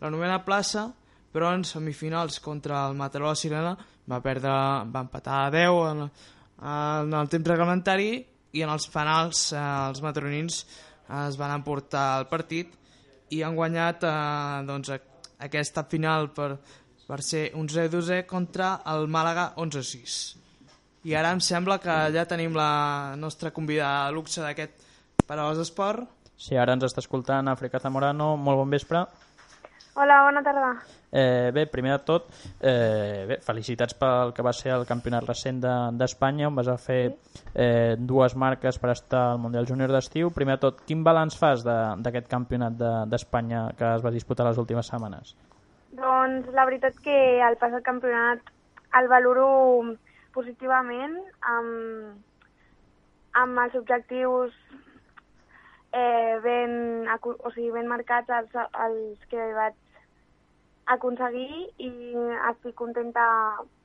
[0.00, 0.90] la novena plaça
[1.32, 3.72] però en semifinals contra el Mataró la Sirena
[4.10, 4.52] va perdre
[4.92, 6.04] va empatar a 10 en,
[6.68, 8.10] en el temps reglamentari
[8.52, 10.60] i en els penals eh, els mataronins
[11.22, 12.74] es van emportar el partit
[13.32, 15.00] i han guanyat eh, doncs, a-
[15.46, 16.52] aquesta final per,
[17.08, 20.18] per ser 11-12 contra el Màlaga 11-6.
[21.10, 24.84] I ara em sembla que ja tenim la nostra convidada de luxe d'aquest
[25.26, 26.04] Paraules d'Esport.
[26.38, 29.02] Si ara ens està escoltant Àfrica Zamorano, molt bon vespre.
[29.94, 30.70] Hola, bona tarda.
[31.14, 32.28] Eh, bé, primer de tot,
[32.64, 36.78] eh, bé, felicitats pel que va ser el campionat recent de- d'Espanya, on vas a
[36.78, 37.16] fer
[37.54, 40.30] eh, dues marques per estar al Mundial Júnior d'estiu.
[40.32, 44.46] Primer de tot, quin balanç fas de- d'aquest campionat de- d'Espanya que es va disputar
[44.46, 45.36] les últimes setmanes?
[45.92, 48.40] Doncs la veritat que el passat campionat
[48.98, 49.94] el valoro
[50.32, 52.16] positivament amb,
[53.34, 54.52] amb els objectius
[55.92, 59.74] eh, ben, o sigui, ben marcats els, els que vaig
[60.86, 61.90] aconseguir i
[62.50, 63.22] estic contenta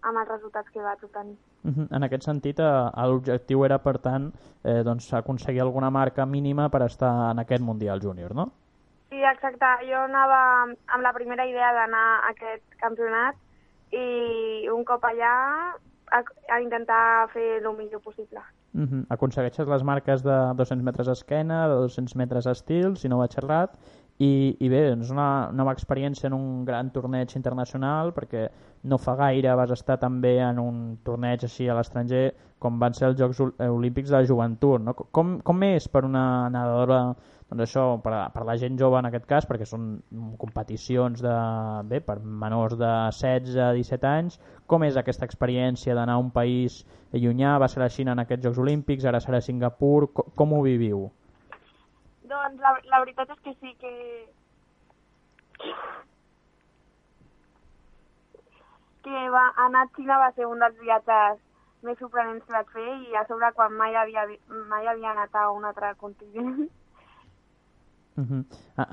[0.02, 1.38] amb els resultats que vaig obtenir.
[1.64, 1.88] Mhm.
[1.91, 4.32] En aquest sentit, eh, l'objectiu era, per tant,
[4.64, 8.52] eh, doncs, aconseguir alguna marca mínima per estar en aquest Mundial Júnior, no?
[9.10, 9.66] Sí, exacte.
[9.89, 13.36] Jo anava amb la primera idea d'anar a aquest campionat
[13.91, 15.76] i un cop allà
[16.12, 18.41] a, a intentar fer el millor possible.
[18.74, 19.06] Uh -huh.
[19.10, 23.72] Aconsegueixes les marques de 200 metres esquena, de 200 metres estil, si no vaig errat,
[24.20, 28.47] i, i bé, és una nova experiència en un gran torneig internacional, perquè
[28.89, 33.11] no fa gaire vas estar també en un torneig així a l'estranger, com van ser
[33.11, 34.82] els Jocs eh, Olímpics de la Joventut.
[34.82, 34.93] No?
[35.13, 37.01] Com, com és per una nedadora,
[37.51, 39.99] doncs això, per, a- per la gent jove en aquest cas, perquè són
[40.41, 41.36] competicions de,
[41.91, 46.32] bé, per menors de 16 a 17 anys, com és aquesta experiència d'anar a un
[46.34, 46.82] país
[47.13, 50.65] llunyà, va ser la Xina en aquests Jocs Olímpics, ara serà Singapur, com, com ho
[50.65, 51.05] viviu?
[52.38, 53.94] Doncs la, la veritat és que sí que...
[59.04, 61.40] que va, anar a Xina va ser un dels viatges
[61.88, 65.36] més sorprenents que vaig fer i a sobre quan mai havia, vi- mai havia anat
[65.36, 66.68] a un altre continent.
[68.18, 68.44] Uh -huh.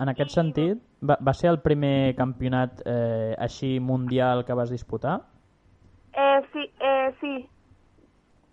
[0.02, 5.20] En aquest sentit, va, va ser el primer campionat eh, així mundial que vas disputar?
[6.12, 7.48] Eh, sí, eh, sí.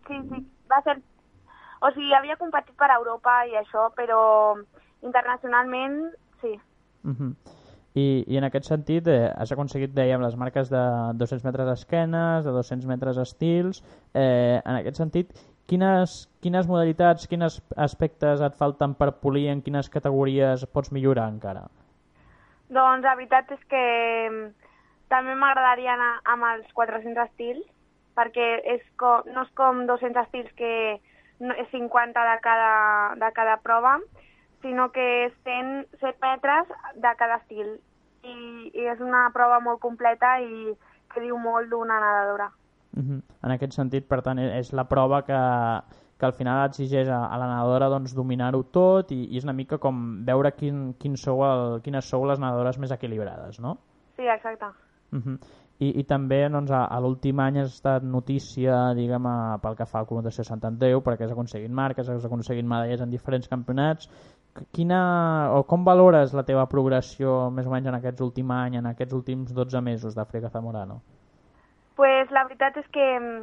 [0.07, 0.47] Sí, sí.
[0.71, 1.01] Va ser...
[1.81, 4.21] O sigui, havia competit per Europa i això, però
[5.01, 6.59] internacionalment, sí.
[7.03, 7.33] Uh -huh.
[7.93, 10.83] I, I en aquest sentit eh, has aconseguit, dèiem, les marques de
[11.19, 13.83] 200 metres esquenes, de 200 metres estils.
[14.13, 15.33] Eh, en aquest sentit,
[15.67, 21.67] quines, quines modalitats, quins aspectes et falten per polir, en quines categories pots millorar encara?
[22.69, 23.83] Doncs la veritat és que
[24.29, 24.49] mm,
[25.11, 27.65] també m'agradaria anar amb els 400 estils,
[28.15, 30.71] perquè és com, no és com 200 estils que
[31.41, 32.73] no, és 50 de cada,
[33.17, 33.97] de cada prova,
[34.61, 37.79] sinó que és 100, 100 metres de cada estil.
[38.21, 38.35] I,
[38.77, 40.75] I és una prova molt completa i
[41.11, 42.51] que diu molt d'una nedadora.
[42.91, 43.21] Uh -huh.
[43.43, 45.39] En aquest sentit, per tant, és la prova que,
[46.19, 49.53] que al final exigeix a, a la nedadora doncs, dominar-ho tot i, i és una
[49.53, 53.77] mica com veure quin, quin sou el, quines sou les nedadores més equilibrades, no?
[54.15, 54.65] Sí, exacte.
[55.11, 55.39] Uh -huh.
[55.81, 60.03] I, I també doncs, a, l'últim any has estat notícia diguem, a, pel que fa
[60.03, 64.09] a connotació Sant Andreu perquè has aconseguit marques, has aconseguit medalles en diferents campionats
[64.53, 64.99] Qu- Quina,
[65.55, 69.15] o com valores la teva progressió més o menys en aquests últims anys, en aquests
[69.17, 71.01] últims 12 mesos d'Àfrica Zamorano?
[71.95, 73.41] pues la veritat és que mm,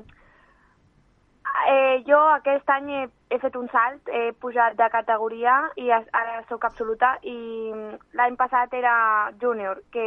[1.70, 6.41] eh, jo aquest any he, he fet un salt, he pujat de categoria i ara
[6.49, 7.36] sóc absoluta i
[7.72, 8.95] mm, l'any passat era
[9.41, 10.07] júnior, que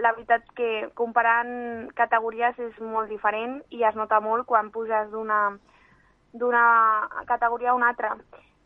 [0.00, 5.40] la veritat que comparant categories és molt diferent i es nota molt quan puges d'una
[6.32, 6.64] d'una
[7.26, 8.14] categoria a una altra.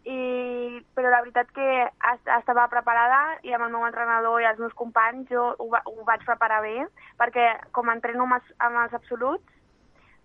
[0.05, 1.67] I, però la veritat que
[2.13, 5.81] est estava preparada i amb el meu entrenador i els meus companys jo ho, va,
[5.89, 6.85] ho vaig preparar bé
[7.17, 9.49] perquè com entreno amb els, amb els absoluts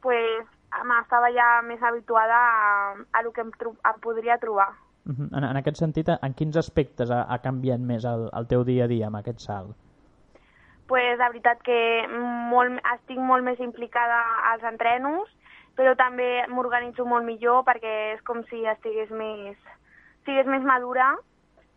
[0.03, 0.43] pues,
[0.84, 4.68] m'estava ja més habituada a, a el que em, em podria trobar.
[5.07, 8.84] En, en aquest sentit, en quins aspectes ha, ha canviat més el, el teu dia
[8.84, 9.78] a dia amb aquest salt?
[10.90, 11.80] Pues, la veritat que
[12.52, 14.20] molt, estic molt més implicada
[14.52, 15.30] als entrenos,
[15.78, 19.56] però també m'organitzo molt millor perquè és com si estigués més,
[20.20, 21.14] estigués més madura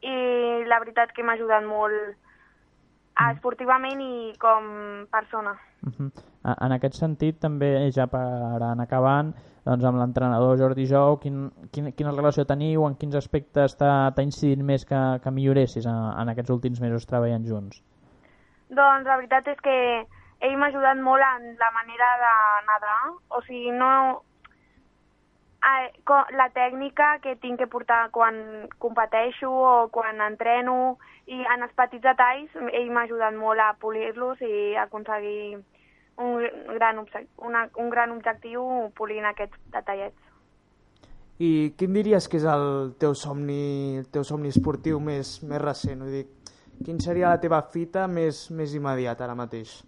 [0.03, 2.17] i la veritat que m'ha ajudat molt
[3.29, 5.55] esportivament i com persona.
[5.87, 6.11] Uh -huh.
[6.65, 8.19] En aquest sentit, també, ja per
[8.63, 9.35] anar acabant,
[9.65, 14.23] doncs, amb l'entrenador Jordi Jou, quin, quin, quina relació teniu, en quins aspectes t'ha t'ha
[14.23, 17.83] incidit més que, que milloressis en, en aquests últims mesos treballant junts?
[18.73, 19.77] Doncs la veritat és que
[20.43, 22.35] ell m'ha ajudat molt en la manera de
[22.69, 24.23] nedar, o sigui, no...
[25.63, 25.91] eh,
[26.39, 30.97] La tècnica que tinc que portar quan competeixo o quan entreno
[31.27, 35.61] i en els petits detalls ell m'ha ajudat molt a polir-los i a aconseguir
[36.19, 36.43] un
[36.75, 36.99] gran,
[37.39, 40.19] una, un gran objectiu polint aquests detallets.
[41.39, 46.03] I quin diries que és el teu somni, el teu somni esportiu més, més recent?
[46.05, 46.27] Vull dir,
[46.87, 49.81] quin seria la teva fita més, més immediata ara mateix?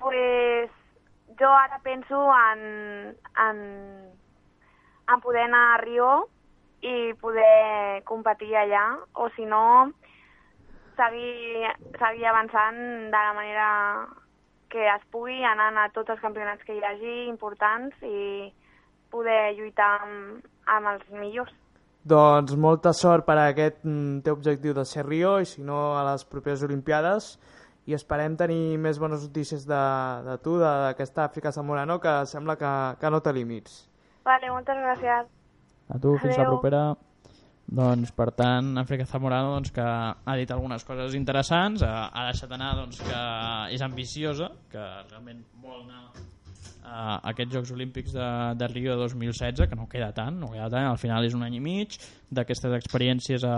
[0.00, 0.70] Pues
[1.40, 2.62] jo ara penso en,
[3.46, 3.60] en,
[5.10, 6.10] en poder anar a Rio
[6.84, 8.84] i poder competir allà,
[9.16, 9.64] o si no,
[10.98, 12.78] seguir, seguir avançant
[13.08, 13.70] de la manera
[14.68, 18.50] que es pugui, anant a tots els campionats que hi hagi importants i
[19.14, 20.42] poder lluitar amb,
[20.76, 21.54] amb els millors.
[22.04, 25.94] Doncs molta sort per a aquest mm, teu objectiu de ser Rio i si no
[25.96, 27.30] a les properes Olimpiades
[27.88, 29.80] i esperem tenir més bones notícies de,
[30.26, 33.78] de tu, de- d'aquesta Àfrica Zamorano que sembla que, que no té límits.
[34.24, 35.32] Vale, moltes gràcies.
[35.92, 36.54] A tu, fins la Adeu.
[36.58, 36.84] propera.
[37.64, 42.52] Doncs, per tant, Àfrica Zamorano doncs, que ha dit algunes coses interessants, ha, ha deixat
[42.52, 43.20] anar doncs, que
[43.72, 46.10] és ambiciosa, que realment vol anar
[46.84, 48.28] a aquests Jocs Olímpics de,
[48.60, 51.44] de Rio de 2016, que no queda tant, no queda tant, al final és un
[51.46, 51.96] any i mig,
[52.34, 53.56] d'aquestes experiències a,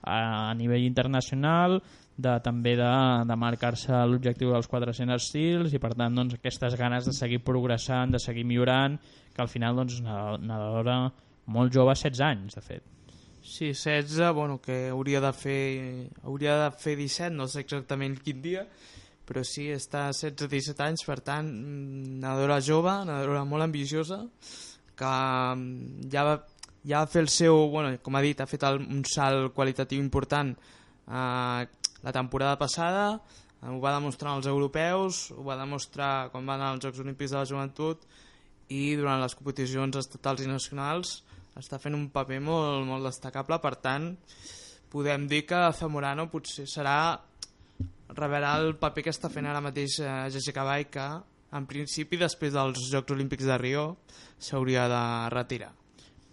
[0.00, 1.78] a, a nivell internacional,
[2.16, 2.90] de, també de,
[3.26, 8.14] de marcar-se l'objectiu dels 400 estils i per tant doncs, aquestes ganes de seguir progressant,
[8.14, 8.98] de seguir millorant,
[9.34, 10.98] que al final doncs, nedadora
[11.50, 12.90] molt jove, 16 anys de fet.
[13.44, 15.62] Sí, 16, bueno, que hauria de fer
[16.24, 18.64] hauria de fer 17, no sé exactament quin dia,
[19.24, 24.20] però sí, està a 16-17 anys, per tant, mm, nedadora jove, nedadora molt ambiciosa,
[24.94, 25.12] que
[25.56, 26.34] mm, ja va,
[26.84, 30.02] ja va fer el seu, bueno, com ha dit, ha fet el, un salt qualitatiu
[30.02, 31.66] important eh,
[32.04, 33.06] la temporada passada,
[33.62, 37.32] eh, ho va demostrar als europeus, ho va demostrar quan va anar als Jocs Olímpics
[37.32, 38.04] de la Joventut
[38.72, 41.22] i durant les competicions estatals i nacionals
[41.56, 44.12] està fent un paper molt, molt destacable, per tant,
[44.90, 46.96] podem dir que Zamorano potser serà
[48.14, 51.06] revelar el paper que està fent ara mateix eh, Jessica Bay, que
[51.54, 53.84] en principi després dels Jocs Olímpics de Rio
[54.38, 55.02] s'hauria de
[55.34, 55.72] retirar.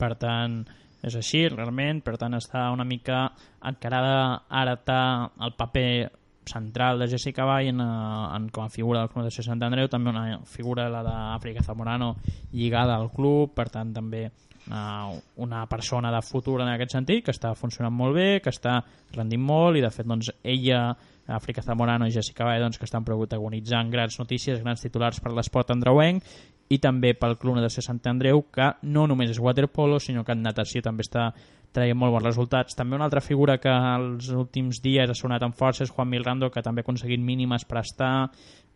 [0.02, 0.64] Per tant,
[1.06, 3.28] és així, realment, per tant està una mica
[3.66, 4.18] encarada
[4.48, 5.04] a heretar
[5.42, 6.12] el paper
[6.46, 9.89] central de Jessica Bay en, eh, en, com a figura del Club de Sant Andreu,
[9.89, 12.16] també una figura la d'Àfrica Zamorano
[12.52, 14.26] lligada al club, per tant també
[14.68, 18.80] una, una persona de futur en aquest sentit, que està funcionant molt bé, que està
[19.16, 20.92] rendint molt i de fet doncs, ella,
[21.32, 25.71] Àfrica Zamorano i Jessica Bay doncs, que estan protagonitzant grans notícies, grans titulars per l'esport
[25.73, 26.27] andreuenc
[26.71, 30.45] i també pel Club Natació Sant Andreu que no només és waterpolo sinó que en
[30.45, 31.32] natació també està
[31.71, 32.75] traient molt bons resultats.
[32.75, 36.51] També una altra figura que els últims dies ha sonat amb força és Juan Milrando,
[36.51, 38.13] que també ha aconseguit mínimes per estar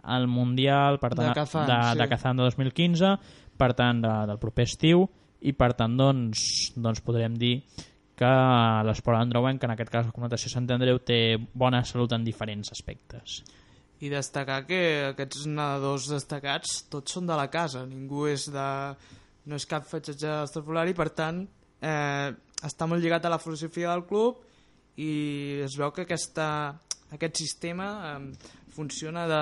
[0.05, 1.99] al Mundial per tant, De Kazan, de, sí.
[1.99, 3.11] de Kazan de 2015,
[3.57, 5.07] per tant, de, del proper estiu,
[5.41, 7.57] i per tant, doncs, doncs podrem dir
[8.19, 8.31] que
[8.87, 12.71] l'esport andreuenc, que en aquest cas la Comunicació Sant Andreu, té bona salut en diferents
[12.71, 13.41] aspectes.
[14.03, 14.79] I destacar que
[15.11, 18.69] aquests nedadors destacats tots són de la casa, ningú és de...
[19.45, 21.43] no és cap fetxatge estrafolari, per tant
[21.81, 22.31] eh,
[22.65, 24.41] està molt lligat a la filosofia del club
[24.97, 26.47] i es veu que aquesta,
[27.13, 29.41] aquest sistema eh, funciona de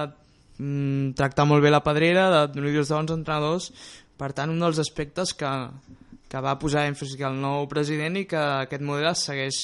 [0.57, 3.69] mm, tractar molt bé la pedrera, de donar dos bons entrenadors,
[4.17, 5.51] per tant un dels aspectes que,
[6.33, 9.59] que va posar èmfasi el nou president i que aquest model es segueix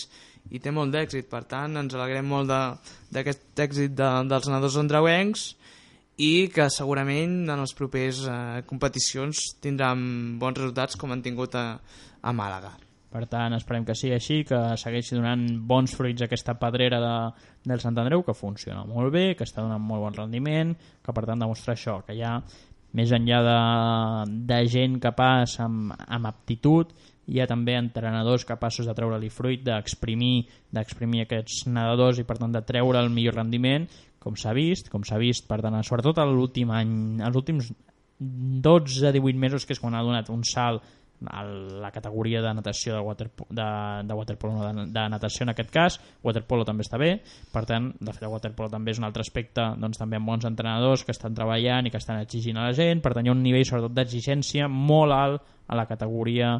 [0.53, 4.78] i té molt d'èxit, per tant ens alegrem molt de- d'aquest èxit de, dels nedadors
[4.78, 5.47] andreuencs
[6.20, 11.65] i que segurament en les properes eh, competicions tindran bons resultats com han tingut a,
[12.22, 12.76] a Màlaga.
[13.09, 17.13] Per tant, esperem que sigui així, que segueixi donant bons fruits aquesta pedrera de,
[17.65, 21.24] del Sant Andreu, que funciona molt bé, que està donant molt bon rendiment, que per
[21.26, 22.36] tant demostra això, que hi ha
[22.97, 23.59] més enllà de,
[24.49, 26.93] de gent capaç amb, amb aptitud,
[27.29, 32.55] hi ha també entrenadors capaços de treure-li fruit, d'exprimir d'exprimir aquests nedadors i per tant
[32.55, 33.85] de treure el millor rendiment,
[34.19, 36.91] com s'ha vist, com s'ha vist, per tant, sobretot l'últim any,
[37.25, 37.69] els últims
[38.19, 40.83] 12-18 mesos, que és quan ha donat un salt
[41.28, 43.67] a la categoria de natació de, waterpo de,
[44.07, 47.11] de waterpolo, no, de, de natació en aquest cas, waterpolo també està bé,
[47.53, 50.47] per tant, de fet el waterpolo també és un altre aspecte, doncs també amb bons
[50.47, 53.36] entrenadors que estan treballant i que estan exigint a la gent, per tant hi ha
[53.36, 56.55] un nivell sobretot d'exigència molt alt a la categoria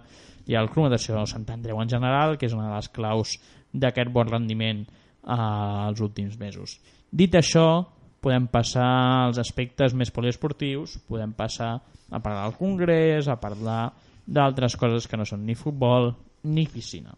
[0.49, 3.38] i al Club Natació Sant Andreu en general, que és una de les claus
[3.72, 6.80] d'aquest bon rendiment eh, els últims mesos.
[7.10, 7.86] Dit això,
[8.22, 8.89] podem passar
[9.26, 11.78] als aspectes més poliesportius, podem passar
[12.10, 13.93] a parlar del congrés, a parlar
[14.30, 16.11] d'altres coses que no són ni futbol
[16.49, 17.15] ni piscina.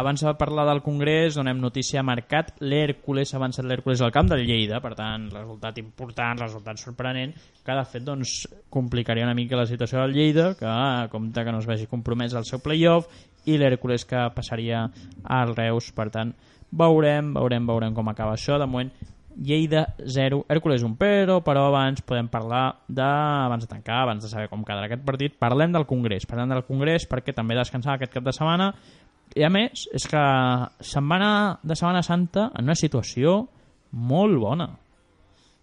[0.00, 2.54] Abans de parlar del Congrés, donem notícia marcat.
[2.64, 7.34] L'Hèrcules ha avançat l'Hèrcules al camp del Lleida, per tant, resultat important, resultat sorprenent,
[7.66, 8.32] que de fet doncs,
[8.72, 10.72] complicaria una mica la situació del Lleida, que
[11.12, 13.12] compta que no es vegi compromès al seu playoff,
[13.44, 14.86] i l'Hèrcules que passaria
[15.28, 16.32] al Reus, per tant,
[16.72, 18.56] veurem, veurem, veurem com acaba això.
[18.56, 18.94] De moment,
[19.36, 24.28] Lleida 0, Hèrcules 1, però, però abans podem parlar de, abans de tancar, abans de
[24.32, 28.12] saber com quedarà aquest partit, parlem del Congrés, parlem del Congrés perquè també descansava aquest
[28.16, 28.72] cap de setmana
[29.38, 30.20] i a més, és que
[30.82, 33.36] setmana de Setmana Santa en una situació
[33.92, 34.70] molt bona.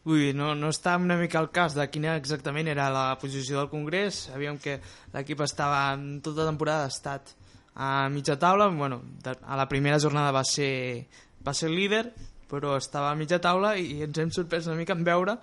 [0.07, 3.67] Ui, no, no està una mica al cas de quina exactament era la posició del
[3.67, 4.21] Congrés.
[4.29, 4.77] Sabíem que
[5.11, 7.33] l'equip estava, en tota temporada ha estat
[7.75, 8.69] a mitja taula.
[8.71, 11.07] Bueno, de, a la primera jornada va ser,
[11.43, 12.05] va ser líder,
[12.47, 15.35] però estava a mitja taula i ens hem sorprès una mica en veure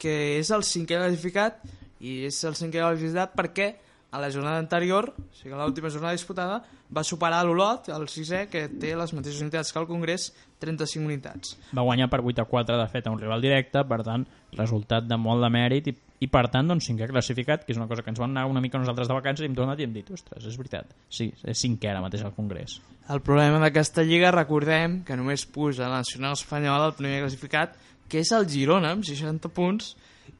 [0.00, 1.62] que és el cinquè classificat
[2.00, 3.70] i és el cinquè classificat perquè
[4.10, 8.66] a la jornada anterior, o sigui, l'última jornada disputada, va superar l'Olot, el sisè, que
[8.82, 10.30] té les mateixes unitats que el Congrés,
[10.60, 11.54] 35 unitats.
[11.76, 14.26] Va guanyar per 8 a 4 de fet a un rival directe, per tant,
[14.58, 15.94] resultat de molt de mèrit i,
[16.26, 18.62] i per tant, doncs, cinquè classificat, que és una cosa que ens van anar una
[18.64, 21.62] mica nosaltres de vacances i hem tornat i hem dit, ostres, és veritat, sí, és
[21.62, 22.80] cinquè ara mateix al Congrés.
[23.10, 27.78] El problema d'aquesta lliga, recordem que només puja el Nacional Espanyol el primer classificat,
[28.10, 29.94] que és el Girona, amb 60 punts,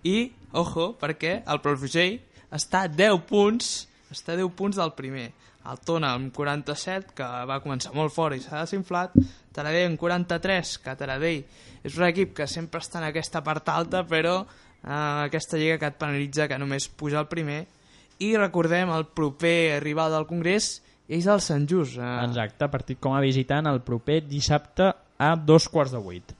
[0.06, 2.18] i, ojo, perquè el Palafrugell
[2.55, 3.70] està a 10 punts,
[4.11, 5.30] està a 10 punts del primer.
[5.70, 9.12] El Tona amb 47, que va començar molt fort i s'ha desinflat.
[9.55, 11.42] Taradell amb 43, que Taradell
[11.84, 15.90] és un equip que sempre està en aquesta part alta, però eh, aquesta lliga que
[15.92, 17.66] et penalitza que només puja el primer.
[18.20, 20.80] I recordem el proper rival del Congrés
[21.11, 22.01] és el Sant Just.
[22.01, 26.36] Eh, Exacte, partit com a visitant el proper dissabte a dos quarts de vuit.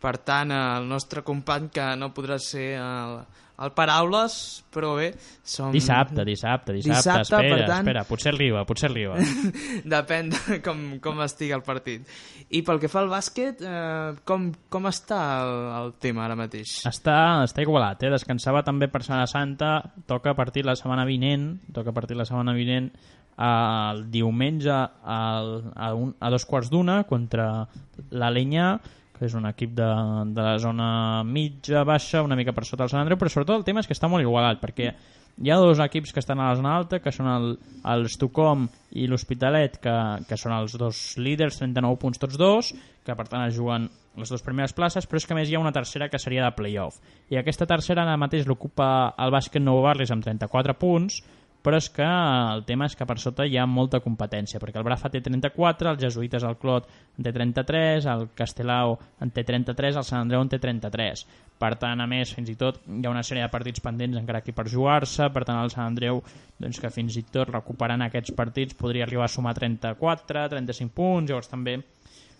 [0.00, 3.20] Per tant, el nostre company que no podrà ser el,
[3.64, 4.34] el Paraules,
[4.74, 5.06] però bé,
[5.46, 5.70] som...
[5.72, 9.16] Dissabte, dissabte, dissabte, Dissabte, espera, per tant- espera, potser arriba, potser arriba.
[9.96, 12.04] Depèn de com, com estigui el partit.
[12.52, 16.78] I pel que fa al bàsquet, eh, com, com està el, el tema ara mateix?
[16.88, 18.12] Està, està igualat, eh?
[18.12, 19.72] descansava també per Setmana Santa,
[20.06, 22.92] toca partir la setmana vinent, toca partir la setmana vinent
[23.36, 27.66] el diumenge al, a, un, a dos quarts d'una contra
[28.10, 28.78] l'Alenya,
[29.16, 29.88] que és un equip de,
[30.36, 30.88] de la zona
[31.24, 33.96] mitja, baixa, una mica per sota del Sant Andreu, però sobretot el tema és que
[33.96, 34.90] està molt igualat, perquè
[35.36, 37.50] hi ha dos equips que estan a la zona alta, que són el,
[37.92, 39.96] el Estocolm i l'Hospitalet, que,
[40.28, 42.72] que són els dos líders, 39 punts tots dos,
[43.04, 45.60] que per tant es juguen les dues primeres places, però és que més hi ha
[45.60, 46.96] una tercera que seria de playoff.
[47.28, 51.20] I aquesta tercera ara mateix l'ocupa el bàsquet Nou Barris amb 34 punts,
[51.66, 54.84] però és que el tema és que per sota hi ha molta competència, perquè el
[54.86, 56.86] Brafa té 34, els Jesuïtes al Clot
[57.18, 58.92] en té 33, el Castelao
[59.24, 61.24] en té 33, el Sant Andreu en té 33.
[61.58, 64.44] Per tant, a més, fins i tot hi ha una sèrie de partits pendents encara
[64.44, 66.20] aquí per jugar-se, per tant el Sant Andreu,
[66.62, 71.32] doncs, que fins i tot recuperant aquests partits podria arribar a sumar 34, 35 punts,
[71.32, 71.80] llavors també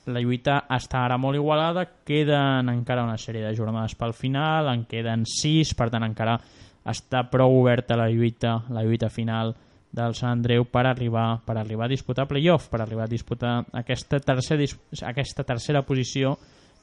[0.06, 4.86] la lluita està ara molt igualada, queden encara una sèrie de jornades pel final, en
[4.86, 6.38] queden 6, per tant encara
[6.86, 9.54] està prou oberta la lluita, la lluita final
[9.96, 14.20] del Sant Andreu per arribar, per arribar a disputar playoff, per arribar a disputar aquesta
[14.20, 14.66] tercera,
[15.08, 16.36] aquesta tercera posició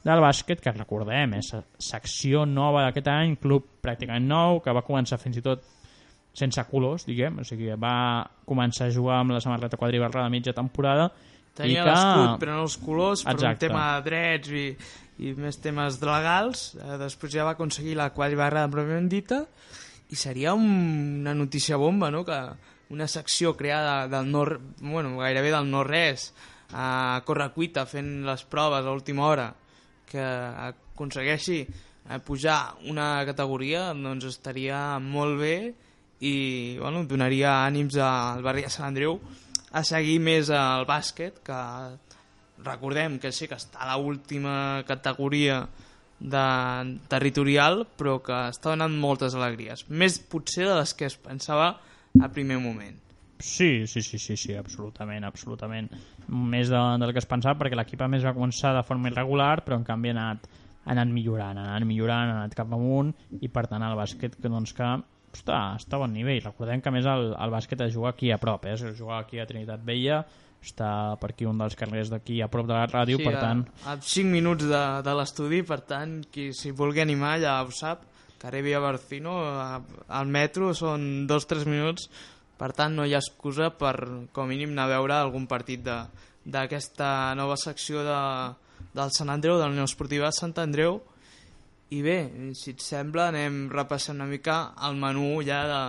[0.04, 5.20] del bàsquet, que recordem, és secció nova d'aquest any, club pràcticament nou, que va començar
[5.20, 5.62] fins i tot
[6.34, 10.52] sense colors, diguem, o sigui, va començar a jugar amb la samarreta quadribarra de mitja
[10.52, 11.12] temporada
[11.54, 11.90] Tenia que...
[11.90, 13.68] l'escut, però no els colors, per Exacte.
[13.68, 14.64] un tema de drets i,
[15.22, 16.64] i més temes legals.
[16.74, 19.44] Eh, després ja va aconseguir la quadribarra pròpiament dita
[20.10, 22.38] i seria un, una notícia bomba, no?, que
[22.90, 24.44] una secció creada del no,
[24.80, 26.32] bueno, gairebé del no-res
[26.74, 29.48] a correcuita fent les proves a última hora
[30.10, 35.56] que aconsegueixi eh, pujar una categoria doncs estaria molt bé
[36.24, 36.34] i
[36.78, 39.18] bueno, donaria ànims al barri de Sant Andreu
[39.74, 41.60] a seguir més el bàsquet que
[42.64, 45.64] recordem que sí que està a l'última categoria
[46.24, 46.44] de
[47.12, 51.74] territorial però que està donant moltes alegries més potser de les que es pensava
[52.22, 53.00] a primer moment
[53.44, 55.90] Sí, sí, sí, sí, sí, absolutament, absolutament.
[56.28, 59.58] Més de, del que es pensava, perquè l'equip a més va començar de forma irregular,
[59.66, 60.46] però en canvi ha anat,
[60.84, 63.10] ha anat millorant, ha anat millorant, ha anat cap amunt,
[63.42, 64.86] i per tant el bàsquet que, doncs, que
[65.34, 66.40] està, està a bon nivell.
[66.46, 68.78] Recordem que a més el, el bàsquet es juga aquí a prop, eh?
[68.78, 70.22] es juga aquí a Trinitat Vella,
[70.64, 70.88] està
[71.20, 73.62] per aquí un dels carrers d'aquí a prop de la ràdio, per tant...
[73.84, 77.72] a, a 5 minuts de, de l'estudi per tant, qui s'hi vulgui animar ja ho
[77.74, 78.08] sap
[78.44, 79.38] carrer Via Barcino
[80.08, 82.10] al metro són 2-3 minuts.
[82.60, 83.94] Per tant no hi ha excusa per
[84.36, 87.08] com a mínim anar a veure algun partit d'aquesta
[87.40, 88.18] nova secció de,
[88.92, 91.00] del Sant Andreu, de la Unió Esportiva Sant Andreu.
[91.96, 92.18] I bé,
[92.58, 95.82] si et sembla anem repassant una mica el menú ja de,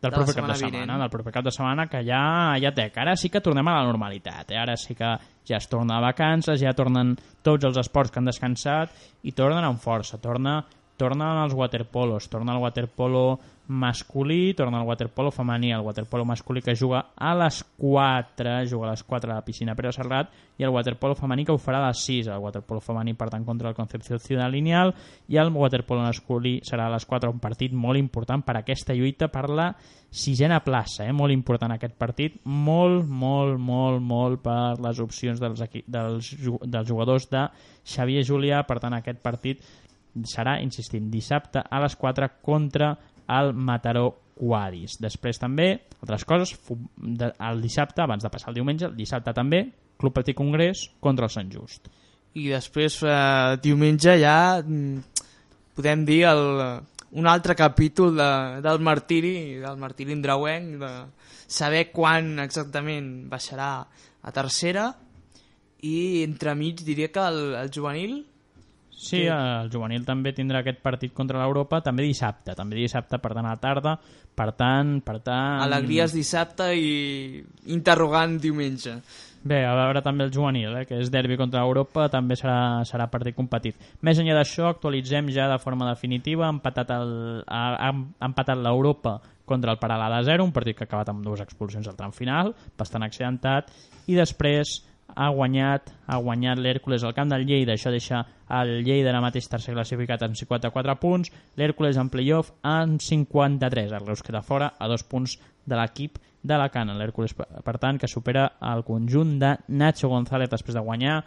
[0.00, 1.02] del de proper cap de setmana vinent.
[1.02, 3.86] del proper cap de setmana que ja, ja té, ara sí que tornem a la
[3.88, 4.58] normalitat, eh?
[4.58, 5.12] ara sí que
[5.46, 9.64] ja es torna a vacances, ja tornen tots els esports que han descansat i tornen
[9.64, 10.62] amb força, torna,
[10.96, 13.38] tornen els waterpolos, torna el waterpolo
[13.70, 18.90] masculí, torna el waterpolo femení, el waterpolo masculí que juga a les 4, juga a
[18.90, 21.92] les 4 a la piscina Pere Serrat, i el waterpolo femení que ho farà a
[21.92, 24.90] les 6, el waterpolo femení per tant contra el Concepció Ciudad Lineal,
[25.28, 29.28] i el waterpolo masculí serà a les 4, un partit molt important per aquesta lluita
[29.30, 29.68] per la
[30.10, 31.12] sisena plaça, eh?
[31.14, 36.32] molt important aquest partit, molt, molt, molt, molt per les opcions dels, equi- dels,
[36.66, 37.46] dels jugadors de
[37.86, 39.62] Xavier Julià, per tant aquest partit
[40.26, 42.96] serà, insistim, dissabte a les 4 contra
[43.38, 44.08] el Mataró
[44.40, 44.96] Quadis.
[45.02, 45.70] Després també,
[46.00, 49.66] altres coses, el dissabte, abans de passar el diumenge, el dissabte també,
[50.00, 51.90] Club Petit Congrés contra el Sant Just.
[52.38, 55.24] i després eh, diumenge ja mm,
[55.74, 56.42] podem dir el,
[57.18, 58.30] un altre capítol de,
[58.62, 60.90] del martiri del martiri indrauenc de
[61.50, 64.92] saber quan exactament baixarà a tercera
[65.82, 68.20] i entremig diria que el, el juvenil
[69.00, 73.46] Sí, el juvenil també tindrà aquest partit contra l'Europa, també dissabte, també dissabte, per tant,
[73.48, 73.94] a la tarda,
[74.36, 75.62] per tant, per tant...
[75.64, 77.40] alegries dissabte i
[77.72, 78.98] interrogant diumenge.
[79.40, 83.06] Bé, a veure també el juvenil, eh, que és derbi contra l'Europa, també serà, serà
[83.08, 83.78] partit competit.
[84.04, 87.94] Més enllà d'això, actualitzem ja de forma definitiva, ha empatat el- ha ha
[88.28, 91.96] empatat l'Europa contra el Paralada 0, un partit que ha acabat amb dues expulsions al
[91.96, 93.72] tram final, bastant accidentat,
[94.06, 94.82] i després
[95.14, 98.22] ha guanyat ha guanyat l'Hèrcules al camp del Lleida, això deixa
[98.60, 104.06] el Lleida ara mateix tercer classificat amb 54 punts, l'Hèrcules en playoff amb 53, el
[104.06, 108.08] Reus queda fora a dos punts de l'equip de la Cana, l'Hèrcules per tant que
[108.08, 111.20] supera el conjunt de Nacho González després de guanyar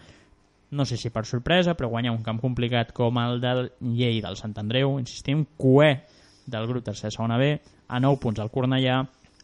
[0.73, 4.39] no sé si per sorpresa, però guanyar un camp complicat com el del Lleida, del
[4.39, 5.99] Sant Andreu, insistim, cué
[6.47, 7.53] del grup tercer segona B,
[7.87, 9.03] a 9 punts al Cornellà,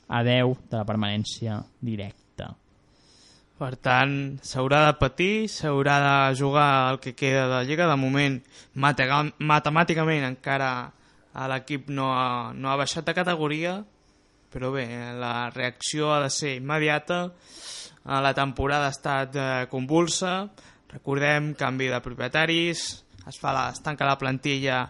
[0.09, 2.28] a 10 de la permanència directa.
[3.59, 7.89] Per tant, s'haurà de patir, s'haurà de jugar el que queda de Lliga.
[7.91, 8.37] De moment,
[8.79, 10.69] matemàticament encara
[11.51, 13.73] l'equip no, ha, no ha baixat de categoria,
[14.49, 14.85] però bé,
[15.19, 17.25] la reacció ha de ser immediata.
[17.27, 20.47] Eh, La temporada ha estat eh, convulsa,
[20.93, 22.83] recordem, canvi de propietaris,
[23.27, 24.85] es, fa la, es tanca la plantilla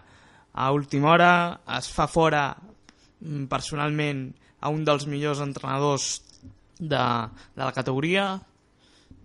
[0.54, 1.32] a última hora,
[1.76, 4.28] es fa fora mm, personalment
[4.60, 6.20] a un dels millors entrenadors
[6.78, 8.28] de, de la categoria,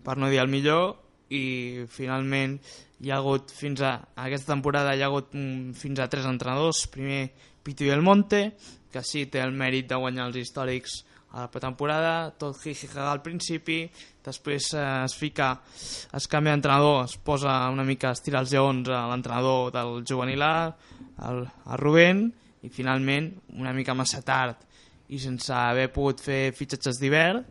[0.05, 0.93] per no dir el millor,
[1.33, 2.59] i finalment
[3.01, 6.85] hi ha hagut fins a aquesta temporada hi ha hagut mm, fins a tres entrenadors.
[6.93, 7.27] Primer
[7.65, 8.51] Pito i el Monte
[8.93, 11.01] que sí té el mèrit de guanyar els històrics
[11.35, 13.81] a la pretemporada, tot jijijaga al principi,
[14.23, 15.49] després eh, es fica,
[16.15, 20.45] es canvia d'entrenador, es posa una mica, es tira els lleons a l'entrenador del juvenil
[20.47, 20.55] A,
[21.27, 22.23] el, el Rubén,
[22.63, 24.63] i finalment, una mica massa tard
[25.11, 27.43] i sense haver pogut fer fitxatges d'hivern,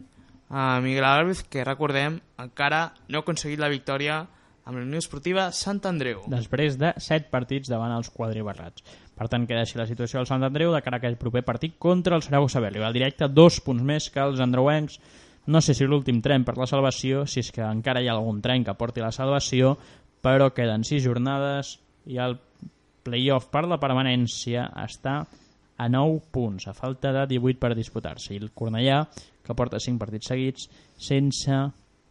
[0.51, 4.23] a Miguel Álvarez, que recordem, encara no ha aconseguit la victòria
[4.65, 6.23] amb la Unió Esportiva Sant Andreu.
[6.31, 8.85] després de 7 partits davant els quadribarrats.
[9.15, 11.77] Per tant, queda així la situació del Sant Andreu de cara a aquell proper partit
[11.79, 12.71] contra el Saragossa B.
[12.71, 14.99] Rival directe, dos punts més que els andreuencs.
[15.47, 18.41] No sé si l'últim tren per la salvació, si és que encara hi ha algun
[18.41, 19.77] tren que porti la salvació,
[20.25, 22.39] però queden 6 jornades i el
[23.05, 25.21] playoff per la permanència està
[25.77, 28.33] a 9 punts, a falta de 18 per disputar-se.
[28.33, 29.03] I el Cornellà,
[29.45, 31.61] que porta 5 partits seguits sense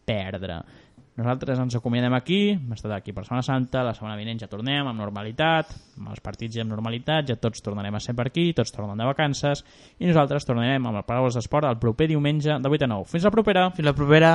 [0.06, 0.62] perdre.
[1.14, 4.88] Nosaltres ens acomiadem aquí, hem estat aquí per Setmana Santa, la setmana vinent ja tornem
[4.90, 5.70] amb normalitat,
[6.00, 8.98] amb els partits ja amb normalitat, ja tots tornarem a ser per aquí, tots tornen
[8.98, 9.62] de vacances,
[10.02, 13.12] i nosaltres tornarem amb el Paraules d'Esport el proper diumenge de 8 a 9.
[13.14, 13.68] Fins la propera!
[13.78, 14.34] Fins la propera.